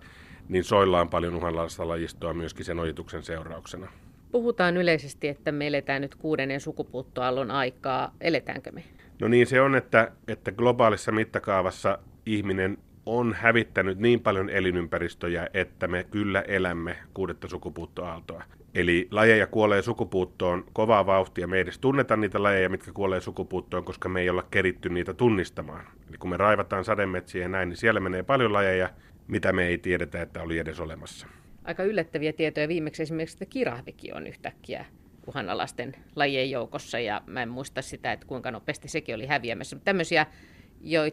niin 0.49 0.63
soilla 0.63 1.01
on 1.01 1.09
paljon 1.09 1.35
uhanalaista 1.35 1.87
lajistoa 1.87 2.33
myöskin 2.33 2.65
sen 2.65 2.79
ojituksen 2.79 3.23
seurauksena. 3.23 3.87
Puhutaan 4.31 4.77
yleisesti, 4.77 5.27
että 5.27 5.51
me 5.51 5.67
eletään 5.67 6.01
nyt 6.01 6.15
kuudennen 6.15 6.59
sukupuuttoallon 6.59 7.51
aikaa. 7.51 8.15
Eletäänkö 8.21 8.71
me? 8.71 8.83
No 9.23 9.29
niin 9.29 9.47
se 9.47 9.61
on, 9.61 9.75
että, 9.75 10.11
että 10.27 10.51
globaalissa 10.51 11.11
mittakaavassa 11.11 11.99
ihminen 12.25 12.77
on 13.05 13.33
hävittänyt 13.33 13.99
niin 13.99 14.19
paljon 14.19 14.49
elinympäristöjä, 14.49 15.49
että 15.53 15.87
me 15.87 16.03
kyllä 16.11 16.41
elämme 16.41 16.97
kuudetta 17.13 17.47
sukupuuttoaaltoa. 17.47 18.43
Eli 18.75 19.07
lajeja 19.11 19.47
kuolee 19.47 19.81
sukupuuttoon 19.81 20.65
kovaa 20.73 21.05
vauhtia. 21.05 21.47
Me 21.47 21.55
ei 21.55 21.61
edes 21.61 21.79
tunneta 21.79 22.17
niitä 22.17 22.43
lajeja, 22.43 22.69
mitkä 22.69 22.91
kuolee 22.91 23.21
sukupuuttoon, 23.21 23.83
koska 23.83 24.09
me 24.09 24.21
ei 24.21 24.29
olla 24.29 24.47
keritty 24.51 24.89
niitä 24.89 25.13
tunnistamaan. 25.13 25.85
Eli 26.09 26.17
kun 26.17 26.29
me 26.29 26.37
raivataan 26.37 26.83
sademetsiä 26.83 27.41
ja 27.41 27.49
näin, 27.49 27.69
niin 27.69 27.77
siellä 27.77 27.99
menee 27.99 28.23
paljon 28.23 28.53
lajeja, 28.53 28.89
mitä 29.27 29.53
me 29.53 29.67
ei 29.67 29.77
tiedetä, 29.77 30.21
että 30.21 30.41
oli 30.41 30.57
edes 30.57 30.79
olemassa. 30.79 31.27
Aika 31.63 31.83
yllättäviä 31.83 32.33
tietoja 32.33 32.67
viimeksi 32.67 33.03
esimerkiksi, 33.03 33.35
että 33.35 33.45
kirahvikin 33.45 34.15
on 34.15 34.27
yhtäkkiä 34.27 34.85
uhanalaisten 35.27 35.95
lajien 36.15 36.51
joukossa 36.51 36.99
ja 36.99 37.21
mä 37.25 37.41
en 37.41 37.49
muista 37.49 37.81
sitä, 37.81 38.11
että 38.11 38.25
kuinka 38.25 38.51
nopeasti 38.51 38.87
sekin 38.87 39.15
oli 39.15 39.25
häviämässä. 39.25 39.75
Mutta 39.75 39.85
tämmöisiä, 39.85 40.25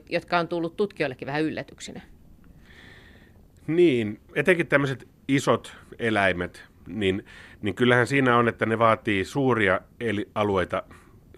jotka 0.08 0.38
on 0.38 0.48
tullut 0.48 0.76
tutkijoillekin 0.76 1.26
vähän 1.26 1.42
yllätyksenä. 1.42 2.00
Niin, 3.66 4.20
etenkin 4.34 4.66
tämmöiset 4.66 5.08
isot 5.28 5.76
eläimet, 5.98 6.64
niin, 6.86 7.24
niin 7.62 7.74
kyllähän 7.74 8.06
siinä 8.06 8.36
on, 8.36 8.48
että 8.48 8.66
ne 8.66 8.78
vaatii 8.78 9.24
suuria 9.24 9.80
eli 10.00 10.28
alueita 10.34 10.82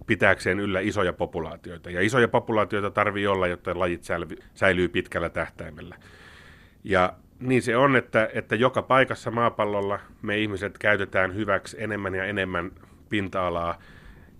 pitääkseen 0.06 0.60
yllä 0.60 0.80
isoja 0.80 1.12
populaatioita. 1.12 1.90
Ja 1.90 2.00
isoja 2.00 2.28
populaatioita 2.28 2.90
tarvii 2.90 3.26
olla, 3.26 3.46
jotta 3.46 3.78
lajit 3.78 4.04
säilyy 4.54 4.88
pitkällä 4.88 5.28
tähtäimellä. 5.28 5.96
Ja 6.84 7.12
niin 7.42 7.62
se 7.62 7.76
on, 7.76 7.96
että, 7.96 8.28
että 8.34 8.56
joka 8.56 8.82
paikassa 8.82 9.30
maapallolla 9.30 9.98
me 10.22 10.38
ihmiset 10.38 10.78
käytetään 10.78 11.34
hyväksi 11.34 11.76
enemmän 11.80 12.14
ja 12.14 12.24
enemmän 12.24 12.70
pinta-alaa, 13.08 13.78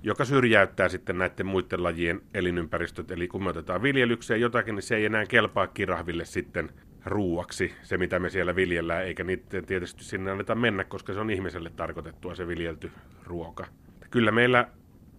joka 0.03 0.25
syrjäyttää 0.25 0.89
sitten 0.89 1.19
näiden 1.19 1.47
muiden 1.47 1.83
lajien 1.83 2.21
elinympäristöt. 2.35 3.11
Eli 3.11 3.29
kun 3.29 3.43
me 3.43 3.51
otetaan 3.51 3.83
viljelykseen 3.83 4.41
jotakin, 4.41 4.75
niin 4.75 4.83
se 4.83 4.97
ei 4.97 5.05
enää 5.05 5.27
kelpaa 5.27 5.67
kirahville 5.67 6.25
sitten 6.25 6.71
ruuaksi, 7.05 7.75
se 7.83 7.99
mitä 7.99 8.19
me 8.19 8.31
siellä 8.31 8.57
viljellään, 8.57 9.05
eikä 9.05 9.25
niitä 9.25 9.63
tietysti 9.63 10.05
sinne 10.05 10.31
anneta 10.31 10.55
mennä, 10.55 10.85
koska 10.85 11.13
se 11.13 11.21
on 11.21 11.31
ihmiselle 11.31 11.71
tarkoitettua 11.77 12.35
se 12.35 12.49
viljelty 12.49 12.91
ruoka. 13.25 13.67
Kyllä 14.11 14.33
meillä 14.33 14.69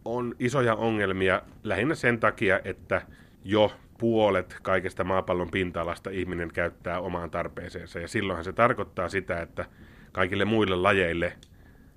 on 0.05 0.35
isoja 0.39 0.75
ongelmia 0.75 1.41
lähinnä 1.63 1.95
sen 1.95 2.19
takia, 2.19 2.59
että 2.63 3.01
jo 3.43 3.71
puolet 3.97 4.55
kaikesta 4.61 5.03
maapallon 5.03 5.51
pinta-alasta 5.51 6.09
ihminen 6.09 6.49
käyttää 6.53 6.99
omaan 6.99 7.31
tarpeeseensa. 7.31 7.99
Ja 7.99 8.07
silloinhan 8.07 8.43
se 8.43 8.53
tarkoittaa 8.53 9.09
sitä, 9.09 9.41
että 9.41 9.65
kaikille 10.11 10.45
muille 10.45 10.75
lajeille 10.75 11.33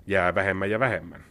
jää 0.06 0.34
vähemmän 0.34 0.70
ja 0.70 0.80
vähemmän. 0.80 1.24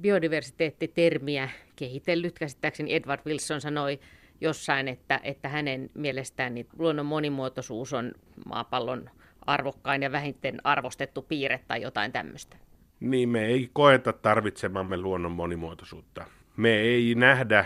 Biodiversiteettitermiä 0.00 1.48
kehitellyt, 1.76 2.38
käsittääkseni 2.38 2.94
Edward 2.94 3.20
Wilson 3.26 3.60
sanoi 3.60 4.00
jossain, 4.40 4.88
että, 4.88 5.20
että 5.22 5.48
hänen 5.48 5.90
mielestään 5.94 6.54
niin 6.54 6.66
luonnon 6.78 7.06
monimuotoisuus 7.06 7.92
on 7.92 8.12
maapallon 8.46 9.10
arvokkain 9.46 10.02
ja 10.02 10.12
vähiten 10.12 10.60
arvostettu 10.64 11.22
piirre 11.22 11.60
tai 11.68 11.82
jotain 11.82 12.12
tämmöistä. 12.12 12.56
Niin, 13.00 13.28
me 13.28 13.46
ei 13.46 13.70
koeta 13.72 14.12
tarvitsemamme 14.12 14.96
luonnon 14.96 15.32
monimuotoisuutta. 15.32 16.24
Me 16.56 16.74
ei 16.74 17.14
nähdä 17.14 17.64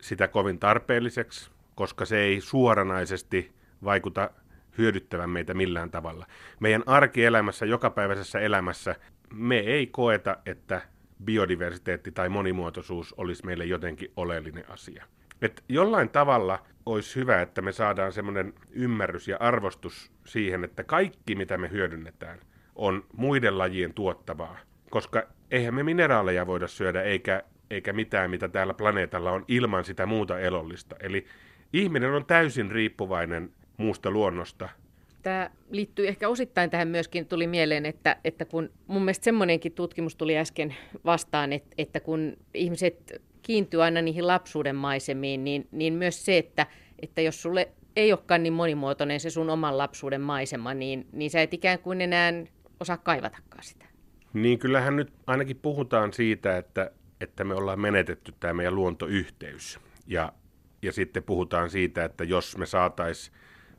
sitä 0.00 0.28
kovin 0.28 0.58
tarpeelliseksi 0.58 1.50
koska 1.74 2.04
se 2.04 2.18
ei 2.18 2.40
suoranaisesti 2.40 3.52
vaikuta 3.84 4.30
hyödyttävän 4.78 5.30
meitä 5.30 5.54
millään 5.54 5.90
tavalla. 5.90 6.26
Meidän 6.60 6.82
arkielämässä, 6.86 7.66
jokapäiväisessä 7.66 8.40
elämässä 8.40 8.96
me 9.32 9.58
ei 9.58 9.86
koeta, 9.86 10.36
että 10.46 10.82
biodiversiteetti 11.24 12.12
tai 12.12 12.28
monimuotoisuus 12.28 13.12
olisi 13.12 13.46
meille 13.46 13.64
jotenkin 13.64 14.12
oleellinen 14.16 14.70
asia. 14.70 15.04
Et 15.42 15.64
jollain 15.68 16.08
tavalla 16.08 16.66
olisi 16.86 17.16
hyvä, 17.16 17.42
että 17.42 17.62
me 17.62 17.72
saadaan 17.72 18.12
semmoinen 18.12 18.54
ymmärrys 18.70 19.28
ja 19.28 19.36
arvostus 19.40 20.12
siihen, 20.26 20.64
että 20.64 20.84
kaikki 20.84 21.34
mitä 21.34 21.58
me 21.58 21.70
hyödynnetään 21.70 22.38
on 22.74 23.04
muiden 23.16 23.58
lajien 23.58 23.94
tuottavaa. 23.94 24.56
Koska 24.90 25.22
eihän 25.50 25.74
me 25.74 25.82
mineraaleja 25.82 26.46
voida 26.46 26.66
syödä 26.66 27.02
eikä, 27.02 27.42
eikä 27.70 27.92
mitään, 27.92 28.30
mitä 28.30 28.48
täällä 28.48 28.74
planeetalla 28.74 29.30
on 29.30 29.44
ilman 29.48 29.84
sitä 29.84 30.06
muuta 30.06 30.38
elollista. 30.38 30.96
Eli 31.00 31.26
Ihminen 31.74 32.12
on 32.12 32.26
täysin 32.26 32.70
riippuvainen 32.70 33.50
muusta 33.76 34.10
luonnosta. 34.10 34.68
Tämä 35.22 35.50
liittyy 35.70 36.08
ehkä 36.08 36.28
osittain 36.28 36.70
tähän 36.70 36.88
myöskin, 36.88 37.26
tuli 37.26 37.46
mieleen, 37.46 37.86
että, 37.86 38.16
että 38.24 38.44
kun 38.44 38.70
mun 38.86 39.02
mielestä 39.02 39.24
semmoinenkin 39.24 39.72
tutkimus 39.72 40.16
tuli 40.16 40.38
äsken 40.38 40.76
vastaan, 41.04 41.52
että, 41.52 41.74
että 41.78 42.00
kun 42.00 42.36
ihmiset 42.54 43.22
kiintyy 43.42 43.82
aina 43.82 44.02
niihin 44.02 44.26
lapsuuden 44.26 44.76
maisemiin, 44.76 45.44
niin, 45.44 45.68
niin 45.70 45.94
myös 45.94 46.24
se, 46.24 46.38
että, 46.38 46.66
että 47.02 47.20
jos 47.20 47.42
sulle 47.42 47.68
ei 47.96 48.12
olekaan 48.12 48.42
niin 48.42 48.52
monimuotoinen 48.52 49.20
se 49.20 49.30
sun 49.30 49.50
oman 49.50 49.78
lapsuuden 49.78 50.20
maisema, 50.20 50.74
niin, 50.74 51.06
niin 51.12 51.30
sä 51.30 51.42
et 51.42 51.54
ikään 51.54 51.78
kuin 51.78 52.00
enää 52.00 52.32
osaa 52.80 52.96
kaivatakaan 52.96 53.64
sitä. 53.64 53.86
Niin 54.32 54.58
kyllähän 54.58 54.96
nyt 54.96 55.12
ainakin 55.26 55.56
puhutaan 55.56 56.12
siitä, 56.12 56.58
että, 56.58 56.90
että 57.20 57.44
me 57.44 57.54
ollaan 57.54 57.80
menetetty 57.80 58.34
tämä 58.40 58.54
meidän 58.54 58.74
luontoyhteys. 58.74 59.80
Ja, 60.06 60.32
ja 60.84 60.92
sitten 60.92 61.22
puhutaan 61.22 61.70
siitä, 61.70 62.04
että 62.04 62.24
jos 62.24 62.58
me 62.58 62.66
saataisiin 62.66 63.36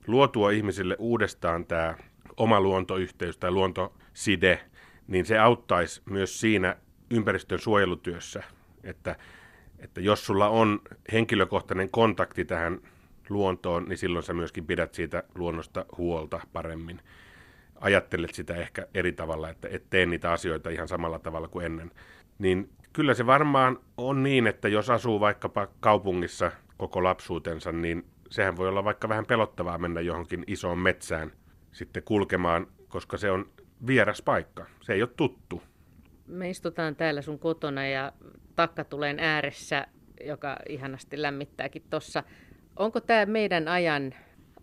luotua 0.08 0.52
ihmisille 0.52 0.96
uudestaan 1.00 1.65
tämä 1.65 1.96
oma 2.38 2.62
luontoyhteys 2.62 3.38
tai 3.38 3.52
luontoside, 3.52 4.60
niin 5.08 5.26
se 5.26 5.38
auttaisi 5.38 6.02
myös 6.10 6.39
siinä 6.39 6.76
ympäristön 7.10 7.60
suojelutyössä, 7.60 8.44
että, 8.84 9.15
että 9.80 10.02
jos 10.02 10.26
sulla 10.26 10.50
on 10.50 10.82
henkilökohtainen 11.12 11.89
kontakti 11.89 12.46
tähän 12.46 12.80
luontoon, 13.30 13.86
niin 13.89 13.98
silloin 13.98 14.24
sä 14.24 14.34
myöskin 14.34 14.65
pidät 14.65 14.94
siitä 14.94 15.24
luonnosta 15.36 15.86
huolta 15.98 16.39
paremmin. 16.54 17.02
Ajattelet 17.76 18.34
sitä 18.34 18.56
ehkä 18.56 18.88
eri 18.94 19.12
tavalla, 19.12 19.50
että 19.50 19.68
et 19.72 19.89
tee 19.89 20.06
niitä 20.06 20.32
asioita 20.32 20.70
ihan 20.70 20.88
samalla 20.88 21.20
tavalla 21.20 21.48
kuin 21.48 21.65
ennen. 21.65 21.91
Niin 22.39 22.70
kyllä 22.94 23.13
se 23.13 23.26
varmaan 23.26 23.80
on 23.98 24.24
niin, 24.24 24.48
että 24.48 24.68
jos 24.68 24.89
asuu 24.89 25.20
vaikkapa 25.20 25.68
kaupungissa 25.80 26.52
koko 26.78 27.04
lapsuutensa, 27.04 27.72
niin 27.72 28.06
sehän 28.30 28.58
voi 28.58 28.68
olla 28.68 28.84
vaikka 28.84 29.10
vähän 29.10 29.26
pelottavaa 29.26 29.78
mennä 29.78 30.02
johonkin 30.02 30.44
isoon 30.48 30.80
metsään 30.80 31.32
sitten 31.72 32.04
kulkemaan, 32.04 32.68
koska 32.88 33.18
se 33.18 33.32
on 33.32 33.50
vieras 33.88 34.22
paikka. 34.22 34.66
Se 34.82 34.94
ei 34.94 35.02
ole 35.02 35.10
tuttu. 35.18 35.62
Me 36.28 36.50
istutaan 36.50 36.96
täällä 36.96 37.22
sun 37.22 37.40
kotona 37.40 37.88
ja 37.88 38.14
takka 38.56 38.84
tulee 38.84 39.16
ääressä, 39.18 39.88
joka 40.24 40.58
ihanasti 40.70 41.22
lämmittääkin 41.22 41.84
tuossa. 41.90 42.24
Onko 42.76 43.00
tämä 43.02 43.26
meidän 43.26 43.68
ajan 43.68 44.14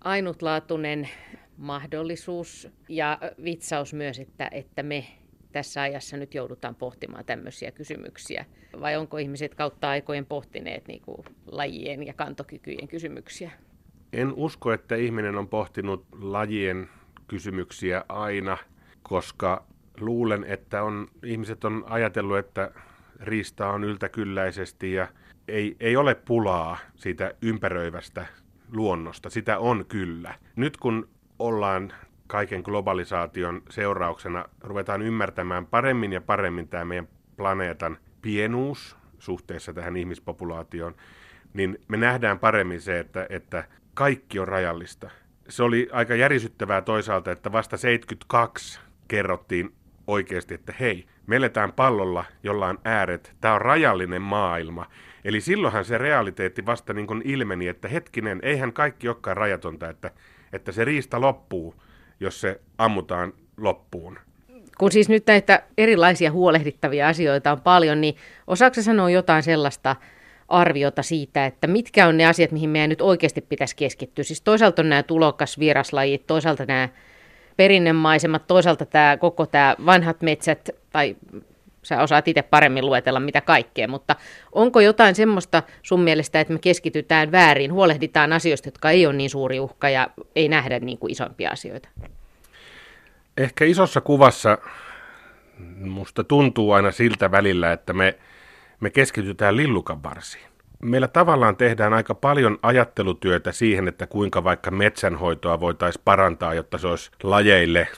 ainutlaatuinen 0.00 1.08
mahdollisuus 1.56 2.68
ja 2.88 3.18
vitsaus 3.44 3.94
myös, 3.94 4.18
että, 4.18 4.48
että 4.52 4.82
me 4.82 5.06
tässä 5.52 5.82
ajassa 5.82 6.16
nyt 6.16 6.34
joudutaan 6.34 6.74
pohtimaan 6.74 7.24
tämmöisiä 7.24 7.70
kysymyksiä? 7.70 8.44
Vai 8.80 8.96
onko 8.96 9.18
ihmiset 9.18 9.54
kautta 9.54 9.88
aikojen 9.88 10.26
pohtineet 10.26 10.88
niin 10.88 11.02
kuin 11.02 11.24
lajien 11.46 12.06
ja 12.06 12.12
kantokykyjen 12.12 12.88
kysymyksiä? 12.88 13.50
En 14.12 14.32
usko, 14.32 14.72
että 14.72 14.94
ihminen 14.96 15.36
on 15.36 15.48
pohtinut 15.48 16.06
lajien 16.20 16.88
kysymyksiä 17.28 18.04
aina, 18.08 18.58
koska 19.02 19.64
luulen, 20.00 20.44
että 20.44 20.82
on, 20.82 21.08
ihmiset 21.24 21.64
on 21.64 21.84
ajatellut, 21.86 22.38
että 22.38 22.70
riistaa 23.20 23.72
on 23.72 23.84
yltäkylläisesti 23.84 24.92
ja 24.92 25.08
ei, 25.48 25.76
ei 25.80 25.96
ole 25.96 26.14
pulaa 26.14 26.78
siitä 26.96 27.34
ympäröivästä 27.42 28.26
luonnosta. 28.72 29.30
Sitä 29.30 29.58
on 29.58 29.84
kyllä. 29.88 30.34
Nyt 30.56 30.76
kun 30.76 31.08
ollaan 31.38 31.92
kaiken 32.26 32.62
globalisaation 32.64 33.62
seurauksena, 33.70 34.44
ruvetaan 34.60 35.02
ymmärtämään 35.02 35.66
paremmin 35.66 36.12
ja 36.12 36.20
paremmin 36.20 36.68
tämä 36.68 36.84
meidän 36.84 37.08
planeetan 37.36 37.98
pienuus 38.22 38.96
suhteessa 39.18 39.72
tähän 39.72 39.96
ihmispopulaatioon, 39.96 40.94
niin 41.54 41.78
me 41.88 41.96
nähdään 41.96 42.38
paremmin 42.38 42.80
se, 42.80 42.98
että, 42.98 43.26
että 43.30 43.64
kaikki 43.94 44.38
on 44.38 44.48
rajallista. 44.48 45.10
Se 45.48 45.62
oli 45.62 45.88
aika 45.92 46.14
järisyttävää 46.14 46.82
toisaalta, 46.82 47.32
että 47.32 47.52
vasta 47.52 47.76
72 47.76 48.80
kerrottiin 49.08 49.74
oikeasti, 50.06 50.54
että 50.54 50.74
hei, 50.80 51.06
me 51.26 51.36
eletään 51.36 51.72
pallolla, 51.72 52.24
jolla 52.42 52.66
on 52.66 52.78
ääret, 52.84 53.34
tämä 53.40 53.54
on 53.54 53.60
rajallinen 53.60 54.22
maailma. 54.22 54.86
Eli 55.24 55.40
silloinhan 55.40 55.84
se 55.84 55.98
realiteetti 55.98 56.66
vasta 56.66 56.92
niin 56.92 57.06
kuin 57.06 57.22
ilmeni, 57.24 57.68
että 57.68 57.88
hetkinen, 57.88 58.38
eihän 58.42 58.72
kaikki 58.72 59.08
olekaan 59.08 59.36
rajatonta, 59.36 59.88
että, 59.88 60.10
että 60.52 60.72
se 60.72 60.84
riista 60.84 61.20
loppuu, 61.20 61.82
jos 62.22 62.40
se 62.40 62.60
ammutaan 62.78 63.32
loppuun. 63.56 64.18
Kun 64.78 64.92
siis 64.92 65.08
nyt 65.08 65.26
näitä 65.26 65.62
erilaisia 65.78 66.32
huolehdittavia 66.32 67.08
asioita 67.08 67.52
on 67.52 67.60
paljon, 67.60 68.00
niin 68.00 68.16
osaako 68.46 68.82
sanoa 68.82 69.10
jotain 69.10 69.42
sellaista 69.42 69.96
arviota 70.48 71.02
siitä, 71.02 71.46
että 71.46 71.66
mitkä 71.66 72.06
on 72.06 72.16
ne 72.16 72.26
asiat, 72.26 72.52
mihin 72.52 72.70
meidän 72.70 72.90
nyt 72.90 73.00
oikeasti 73.00 73.40
pitäisi 73.40 73.76
keskittyä? 73.76 74.24
Siis 74.24 74.40
toisaalta 74.40 74.82
on 74.82 74.88
nämä 74.88 75.02
tulokas 75.02 75.58
vieraslajit, 75.58 76.26
toisaalta 76.26 76.66
nämä 76.66 76.88
perinnemaisemat, 77.56 78.46
toisaalta 78.46 78.86
tämä 78.86 79.16
koko 79.16 79.46
tämä 79.46 79.76
vanhat 79.86 80.22
metsät, 80.22 80.70
tai 80.90 81.16
sä 81.82 82.02
osaat 82.02 82.28
itse 82.28 82.42
paremmin 82.42 82.86
luetella 82.86 83.20
mitä 83.20 83.40
kaikkea, 83.40 83.88
mutta 83.88 84.16
onko 84.52 84.80
jotain 84.80 85.14
semmoista 85.14 85.62
sun 85.82 86.00
mielestä, 86.00 86.40
että 86.40 86.52
me 86.52 86.58
keskitytään 86.58 87.32
väärin, 87.32 87.72
huolehditaan 87.72 88.32
asioista, 88.32 88.68
jotka 88.68 88.90
ei 88.90 89.06
ole 89.06 89.14
niin 89.14 89.30
suuri 89.30 89.60
uhka 89.60 89.88
ja 89.88 90.10
ei 90.36 90.48
nähdä 90.48 90.78
niin 90.78 90.98
kuin 90.98 91.10
isompia 91.10 91.50
asioita? 91.50 91.88
Ehkä 93.36 93.64
isossa 93.64 94.00
kuvassa 94.00 94.58
musta 95.76 96.24
tuntuu 96.24 96.72
aina 96.72 96.90
siltä 96.90 97.30
välillä, 97.30 97.72
että 97.72 97.92
me, 97.92 98.18
me 98.80 98.90
keskitytään 98.90 99.56
lillukan 99.56 100.02
varsiin 100.02 100.52
meillä 100.82 101.08
tavallaan 101.08 101.56
tehdään 101.56 101.92
aika 101.92 102.14
paljon 102.14 102.58
ajattelutyötä 102.62 103.52
siihen, 103.52 103.88
että 103.88 104.06
kuinka 104.06 104.44
vaikka 104.44 104.70
metsänhoitoa 104.70 105.60
voitaisiin 105.60 106.02
parantaa, 106.04 106.54
jotta 106.54 106.78
se 106.78 106.86
olisi 106.86 107.10
lajeille 107.22 107.88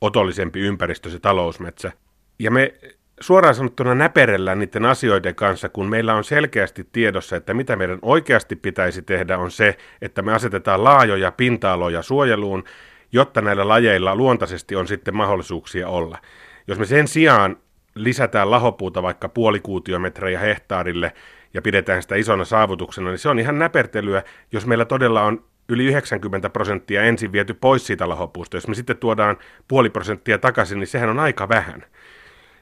otollisempi 0.00 0.60
ympäristö, 0.60 1.10
se 1.10 1.18
talousmetsä. 1.18 1.92
Ja 2.38 2.50
me 2.50 2.74
suoraan 3.20 3.54
sanottuna 3.54 3.94
näperellään 3.94 4.58
niiden 4.58 4.84
asioiden 4.84 5.34
kanssa, 5.34 5.68
kun 5.68 5.88
meillä 5.88 6.14
on 6.14 6.24
selkeästi 6.24 6.88
tiedossa, 6.92 7.36
että 7.36 7.54
mitä 7.54 7.76
meidän 7.76 7.98
oikeasti 8.02 8.56
pitäisi 8.56 9.02
tehdä 9.02 9.38
on 9.38 9.50
se, 9.50 9.78
että 10.02 10.22
me 10.22 10.32
asetetaan 10.32 10.84
laajoja 10.84 11.32
pinta-aloja 11.32 12.02
suojeluun, 12.02 12.64
jotta 13.12 13.40
näillä 13.40 13.68
lajeilla 13.68 14.16
luontaisesti 14.16 14.76
on 14.76 14.88
sitten 14.88 15.16
mahdollisuuksia 15.16 15.88
olla. 15.88 16.18
Jos 16.66 16.78
me 16.78 16.86
sen 16.86 17.08
sijaan 17.08 17.56
lisätään 17.94 18.50
lahopuuta 18.50 19.02
vaikka 19.02 19.28
puolikuutiometrejä 19.28 20.38
hehtaarille, 20.38 21.12
ja 21.54 21.62
pidetään 21.62 22.02
sitä 22.02 22.16
isona 22.16 22.44
saavutuksena, 22.44 23.10
niin 23.10 23.18
se 23.18 23.28
on 23.28 23.38
ihan 23.38 23.58
näpertelyä, 23.58 24.22
jos 24.52 24.66
meillä 24.66 24.84
todella 24.84 25.22
on 25.22 25.44
yli 25.68 25.84
90 25.84 26.50
prosenttia 26.50 27.02
ensin 27.02 27.32
viety 27.32 27.54
pois 27.54 27.86
siitä 27.86 28.08
lahopuusta. 28.08 28.56
Jos 28.56 28.68
me 28.68 28.74
sitten 28.74 28.96
tuodaan 28.96 29.36
puoli 29.68 29.90
prosenttia 29.90 30.38
takaisin, 30.38 30.78
niin 30.78 30.86
sehän 30.86 31.10
on 31.10 31.18
aika 31.18 31.48
vähän. 31.48 31.84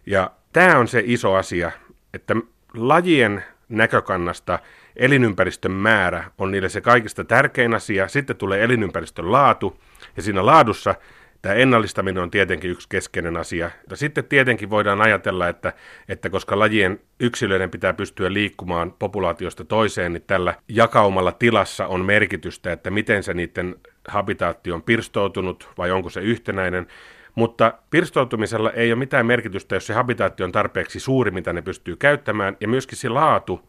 Ja 0.06 0.30
tämä 0.52 0.78
on 0.78 0.88
se 0.88 1.02
iso 1.06 1.34
asia, 1.34 1.72
että 2.14 2.34
lajien 2.74 3.44
näkökannasta 3.68 4.58
elinympäristön 4.96 5.72
määrä 5.72 6.24
on 6.38 6.50
niille 6.50 6.68
se 6.68 6.80
kaikista 6.80 7.24
tärkein 7.24 7.74
asia. 7.74 8.08
Sitten 8.08 8.36
tulee 8.36 8.64
elinympäristön 8.64 9.32
laatu, 9.32 9.80
ja 10.16 10.22
siinä 10.22 10.46
laadussa 10.46 10.94
Tämä 11.42 11.54
ennallistaminen 11.54 12.22
on 12.22 12.30
tietenkin 12.30 12.70
yksi 12.70 12.88
keskeinen 12.88 13.36
asia. 13.36 13.70
Ja 13.90 13.96
sitten 13.96 14.24
tietenkin 14.24 14.70
voidaan 14.70 15.00
ajatella, 15.00 15.48
että, 15.48 15.72
että 16.08 16.30
koska 16.30 16.58
lajien 16.58 17.00
yksilöiden 17.20 17.70
pitää 17.70 17.92
pystyä 17.92 18.32
liikkumaan 18.32 18.92
populaatiosta 18.92 19.64
toiseen, 19.64 20.12
niin 20.12 20.24
tällä 20.26 20.54
jakaumalla 20.68 21.32
tilassa 21.32 21.86
on 21.86 22.04
merkitystä, 22.04 22.72
että 22.72 22.90
miten 22.90 23.22
se 23.22 23.34
niiden 23.34 23.76
habitaatti 24.08 24.72
on 24.72 24.82
pirstoutunut 24.82 25.68
vai 25.78 25.90
onko 25.90 26.10
se 26.10 26.20
yhtenäinen. 26.20 26.86
Mutta 27.34 27.74
pirstoutumisella 27.90 28.70
ei 28.70 28.92
ole 28.92 28.98
mitään 28.98 29.26
merkitystä, 29.26 29.76
jos 29.76 29.86
se 29.86 29.94
habitaatti 29.94 30.42
on 30.42 30.52
tarpeeksi 30.52 31.00
suuri, 31.00 31.30
mitä 31.30 31.52
ne 31.52 31.62
pystyy 31.62 31.96
käyttämään, 31.96 32.56
ja 32.60 32.68
myöskin 32.68 32.98
se 32.98 33.08
laatu 33.08 33.68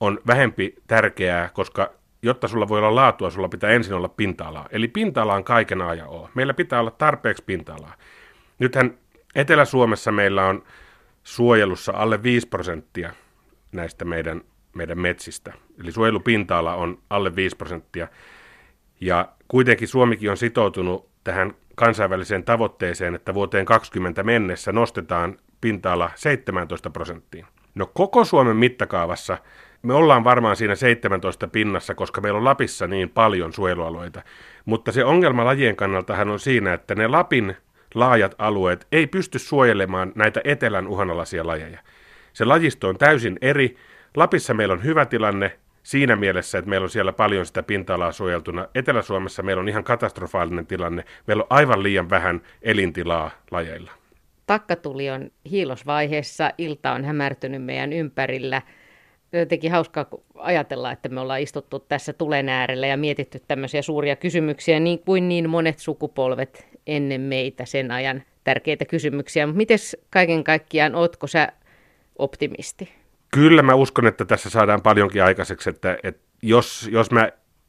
on 0.00 0.18
vähempi 0.26 0.74
tärkeää, 0.86 1.50
koska 1.52 1.90
jotta 2.22 2.48
sulla 2.48 2.68
voi 2.68 2.78
olla 2.78 2.94
laatua, 2.94 3.30
sulla 3.30 3.48
pitää 3.48 3.70
ensin 3.70 3.94
olla 3.94 4.08
pinta-alaa. 4.08 4.68
Eli 4.70 4.88
pinta-ala 4.88 5.34
on 5.34 5.44
kaiken 5.44 5.82
ajan 5.82 6.08
oo. 6.08 6.30
Meillä 6.34 6.54
pitää 6.54 6.80
olla 6.80 6.90
tarpeeksi 6.90 7.44
pinta-alaa. 7.46 7.94
Nythän 8.58 8.98
Etelä-Suomessa 9.34 10.12
meillä 10.12 10.46
on 10.46 10.62
suojelussa 11.22 11.92
alle 11.96 12.22
5 12.22 12.48
prosenttia 12.48 13.12
näistä 13.72 14.04
meidän, 14.04 14.42
meidän 14.74 14.98
metsistä. 14.98 15.52
Eli 15.80 15.92
suojelupinta-ala 15.92 16.74
on 16.74 16.98
alle 17.10 17.36
5 17.36 17.56
prosenttia. 17.56 18.08
Ja 19.00 19.28
kuitenkin 19.48 19.88
Suomikin 19.88 20.30
on 20.30 20.36
sitoutunut 20.36 21.08
tähän 21.24 21.54
kansainväliseen 21.74 22.44
tavoitteeseen, 22.44 23.14
että 23.14 23.34
vuoteen 23.34 23.64
20 23.64 24.22
mennessä 24.22 24.72
nostetaan 24.72 25.36
pinta-ala 25.60 26.10
17 26.14 26.90
prosenttiin. 26.90 27.46
No 27.74 27.90
koko 27.94 28.24
Suomen 28.24 28.56
mittakaavassa 28.56 29.38
me 29.82 29.94
ollaan 29.94 30.24
varmaan 30.24 30.56
siinä 30.56 30.74
17 30.74 31.48
pinnassa, 31.48 31.94
koska 31.94 32.20
meillä 32.20 32.36
on 32.36 32.44
Lapissa 32.44 32.86
niin 32.86 33.10
paljon 33.10 33.52
suojelualueita. 33.52 34.22
Mutta 34.64 34.92
se 34.92 35.04
ongelma 35.04 35.44
lajien 35.44 35.76
kannaltahan 35.76 36.28
on 36.28 36.40
siinä, 36.40 36.72
että 36.72 36.94
ne 36.94 37.06
Lapin 37.06 37.56
laajat 37.94 38.34
alueet 38.38 38.86
ei 38.92 39.06
pysty 39.06 39.38
suojelemaan 39.38 40.12
näitä 40.14 40.40
etelän 40.44 40.88
uhanalaisia 40.88 41.46
lajeja. 41.46 41.80
Se 42.32 42.44
lajisto 42.44 42.88
on 42.88 42.98
täysin 42.98 43.38
eri. 43.40 43.76
Lapissa 44.16 44.54
meillä 44.54 44.72
on 44.72 44.84
hyvä 44.84 45.06
tilanne 45.06 45.58
siinä 45.82 46.16
mielessä, 46.16 46.58
että 46.58 46.68
meillä 46.68 46.84
on 46.84 46.90
siellä 46.90 47.12
paljon 47.12 47.46
sitä 47.46 47.62
pinta-alaa 47.62 48.12
suojeltuna. 48.12 48.68
Etelä-Suomessa 48.74 49.42
meillä 49.42 49.60
on 49.60 49.68
ihan 49.68 49.84
katastrofaalinen 49.84 50.66
tilanne. 50.66 51.04
Meillä 51.26 51.42
on 51.42 51.46
aivan 51.50 51.82
liian 51.82 52.10
vähän 52.10 52.42
elintilaa 52.62 53.30
lajeilla. 53.50 53.92
Takkatuli 54.46 55.10
on 55.10 55.30
hiilosvaiheessa, 55.50 56.50
ilta 56.58 56.92
on 56.92 57.04
hämärtynyt 57.04 57.64
meidän 57.64 57.92
ympärillä– 57.92 58.62
jotenkin 59.32 59.70
hauskaa 59.70 60.06
ajatella, 60.34 60.92
että 60.92 61.08
me 61.08 61.20
ollaan 61.20 61.40
istuttu 61.40 61.78
tässä 61.78 62.12
tulen 62.12 62.48
äärellä 62.48 62.86
ja 62.86 62.96
mietitty 62.96 63.42
tämmöisiä 63.48 63.82
suuria 63.82 64.16
kysymyksiä, 64.16 64.80
niin 64.80 64.98
kuin 64.98 65.28
niin 65.28 65.50
monet 65.50 65.78
sukupolvet 65.78 66.66
ennen 66.86 67.20
meitä 67.20 67.64
sen 67.64 67.90
ajan 67.90 68.22
tärkeitä 68.44 68.84
kysymyksiä. 68.84 69.46
Mutta 69.46 69.56
miten 69.56 69.78
kaiken 70.10 70.44
kaikkiaan, 70.44 70.94
ootko 70.94 71.26
sä 71.26 71.52
optimisti? 72.18 72.99
Kyllä 73.30 73.62
mä 73.62 73.74
uskon, 73.74 74.06
että 74.06 74.24
tässä 74.24 74.50
saadaan 74.50 74.82
paljonkin 74.82 75.24
aikaiseksi, 75.24 75.70
että, 75.70 75.98
että 76.02 76.22
jos, 76.42 76.88
jos 76.92 77.10
mä 77.10 77.28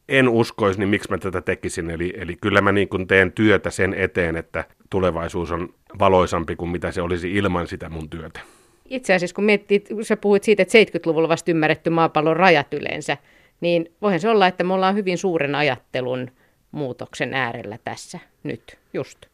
en 0.10 0.30
uskoisi, 0.30 0.80
niin 0.80 0.89
miksi 0.89 1.10
mä 1.12 1.17
tätä 1.17 1.41
tekisin. 1.41 1.89
Eli, 1.89 2.13
eli 2.17 2.36
kyllä 2.36 2.62
mä 2.62 2.71
niin 2.71 2.89
kuin 2.89 3.08
teen 3.08 3.32
työtä 3.32 3.69
sen 3.69 3.93
eteen, 3.93 4.36
että 4.36 4.65
tulevaisuus 4.89 5.52
on 5.52 5.74
valoisampi 6.00 6.56
kuin 6.56 6.71
mitä 6.71 6.91
se 6.91 7.02
olisi 7.02 7.34
ilman 7.34 7.67
sitä 7.67 7.89
mun 7.89 8.10
työtä. 8.10 8.39
Itse 8.86 9.13
asiassa 9.13 9.36
kun 9.36 9.43
miettii, 9.43 9.80
kun 9.80 10.06
sä 10.06 10.17
puhuit 10.17 10.43
siitä, 10.43 10.63
että 10.63 10.78
70-luvulla 10.78 11.30
vasta 11.30 11.52
ymmärretty 11.52 11.89
maapallon 11.89 12.38
rajat 12.38 12.74
yleensä, 12.74 13.17
niin 13.62 13.93
voihan 14.02 14.19
se 14.19 14.30
olla, 14.30 14.47
että 14.47 14.63
me 14.63 14.74
ollaan 14.74 14.95
hyvin 14.95 15.17
suuren 15.17 15.56
ajattelun 15.56 16.32
muutoksen 16.71 17.34
äärellä 17.34 17.78
tässä 17.84 18.19
nyt, 18.43 18.78
just. 18.93 19.26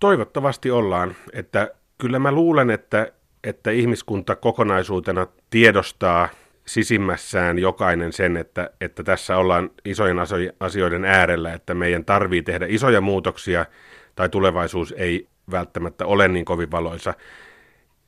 Toivottavasti 0.00 0.70
ollaan, 0.70 1.16
että 1.32 1.74
kyllä 1.98 2.18
mä 2.18 2.32
luulen, 2.32 2.70
että, 2.70 3.12
että 3.44 3.70
ihmiskunta 3.70 4.36
kokonaisuutena 4.36 5.26
tiedostaa 5.50 6.28
sisimmässään 6.66 7.58
jokainen 7.58 8.12
sen, 8.12 8.36
että, 8.36 8.70
että 8.80 9.02
tässä 9.02 9.36
ollaan 9.36 9.70
isojen 9.84 10.16
asioiden 10.60 11.04
äärellä, 11.04 11.52
että 11.52 11.74
meidän 11.74 12.04
tarvii 12.04 12.42
tehdä 12.42 12.66
isoja 12.68 13.00
muutoksia 13.00 13.66
tai 14.14 14.28
tulevaisuus 14.28 14.94
ei 14.96 15.28
välttämättä 15.50 16.06
ole 16.06 16.28
niin 16.28 16.44
kovin 16.44 16.70
valoisa. 16.70 17.14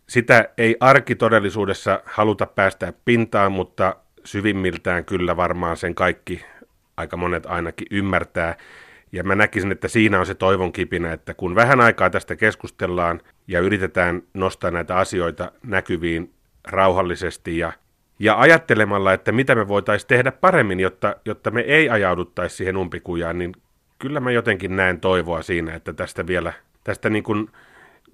Sitä 0.09 0.49
ei 0.59 0.77
arkitodellisuudessa 0.81 2.01
haluta 2.05 2.47
päästää 2.47 2.93
pintaan, 3.05 3.53
mutta 3.53 3.97
syvimmiltään 4.25 5.05
kyllä 5.05 5.37
varmaan 5.37 5.77
sen 5.77 5.95
kaikki, 5.95 6.45
aika 6.97 7.17
monet 7.17 7.47
ainakin 7.47 7.87
ymmärtää. 7.91 8.57
Ja 9.13 9.25
mä 9.25 9.35
näkisin, 9.35 9.73
että 9.73 9.89
siinä 9.89 10.21
on 10.21 10.27
se 10.27 10.35
toivon 10.35 10.73
kipinä, 10.73 11.13
että 11.13 11.35
kun 11.35 11.55
vähän 11.55 11.81
aikaa 11.81 12.11
tästä 12.11 12.37
keskustellaan 12.37 13.21
ja 13.49 13.61
yritetään 13.61 14.23
nostaa 14.35 14.71
näitä 14.71 14.97
asioita 14.97 15.53
näkyviin 15.67 16.33
rauhallisesti 16.65 17.59
ja, 17.59 17.73
ja 18.19 18.41
ajattelemalla, 18.41 19.13
että 19.13 19.33
mitä 19.33 19.55
me 19.55 19.69
voitaisiin 19.69 20.09
tehdä 20.09 20.33
paremmin, 20.33 20.81
jotta, 20.81 21.17
jotta 21.25 21.51
me 21.51 21.61
ei 21.61 21.91
ajauduttaisi 21.91 22.57
siihen 22.57 22.77
umpikujaan, 22.77 23.39
niin 23.39 23.53
kyllä 23.99 24.21
mä 24.21 24.31
jotenkin 24.31 24.77
näen 24.77 25.01
toivoa 25.01 25.43
siinä, 25.43 25.75
että 25.75 25.93
tästä 25.93 26.27
vielä, 26.27 26.53
tästä 26.85 27.11
niin 27.11 27.25
kuin 27.25 27.51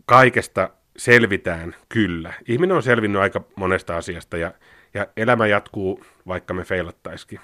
kaikesta 0.06 0.70
selvitään 0.96 1.74
kyllä. 1.88 2.32
Ihminen 2.48 2.76
on 2.76 2.82
selvinnyt 2.82 3.22
aika 3.22 3.40
monesta 3.56 3.96
asiasta 3.96 4.36
ja, 4.36 4.52
ja 4.94 5.06
elämä 5.16 5.46
jatkuu, 5.46 6.04
vaikka 6.26 6.54
me 6.54 6.64
feilattaisikin. 6.64 7.40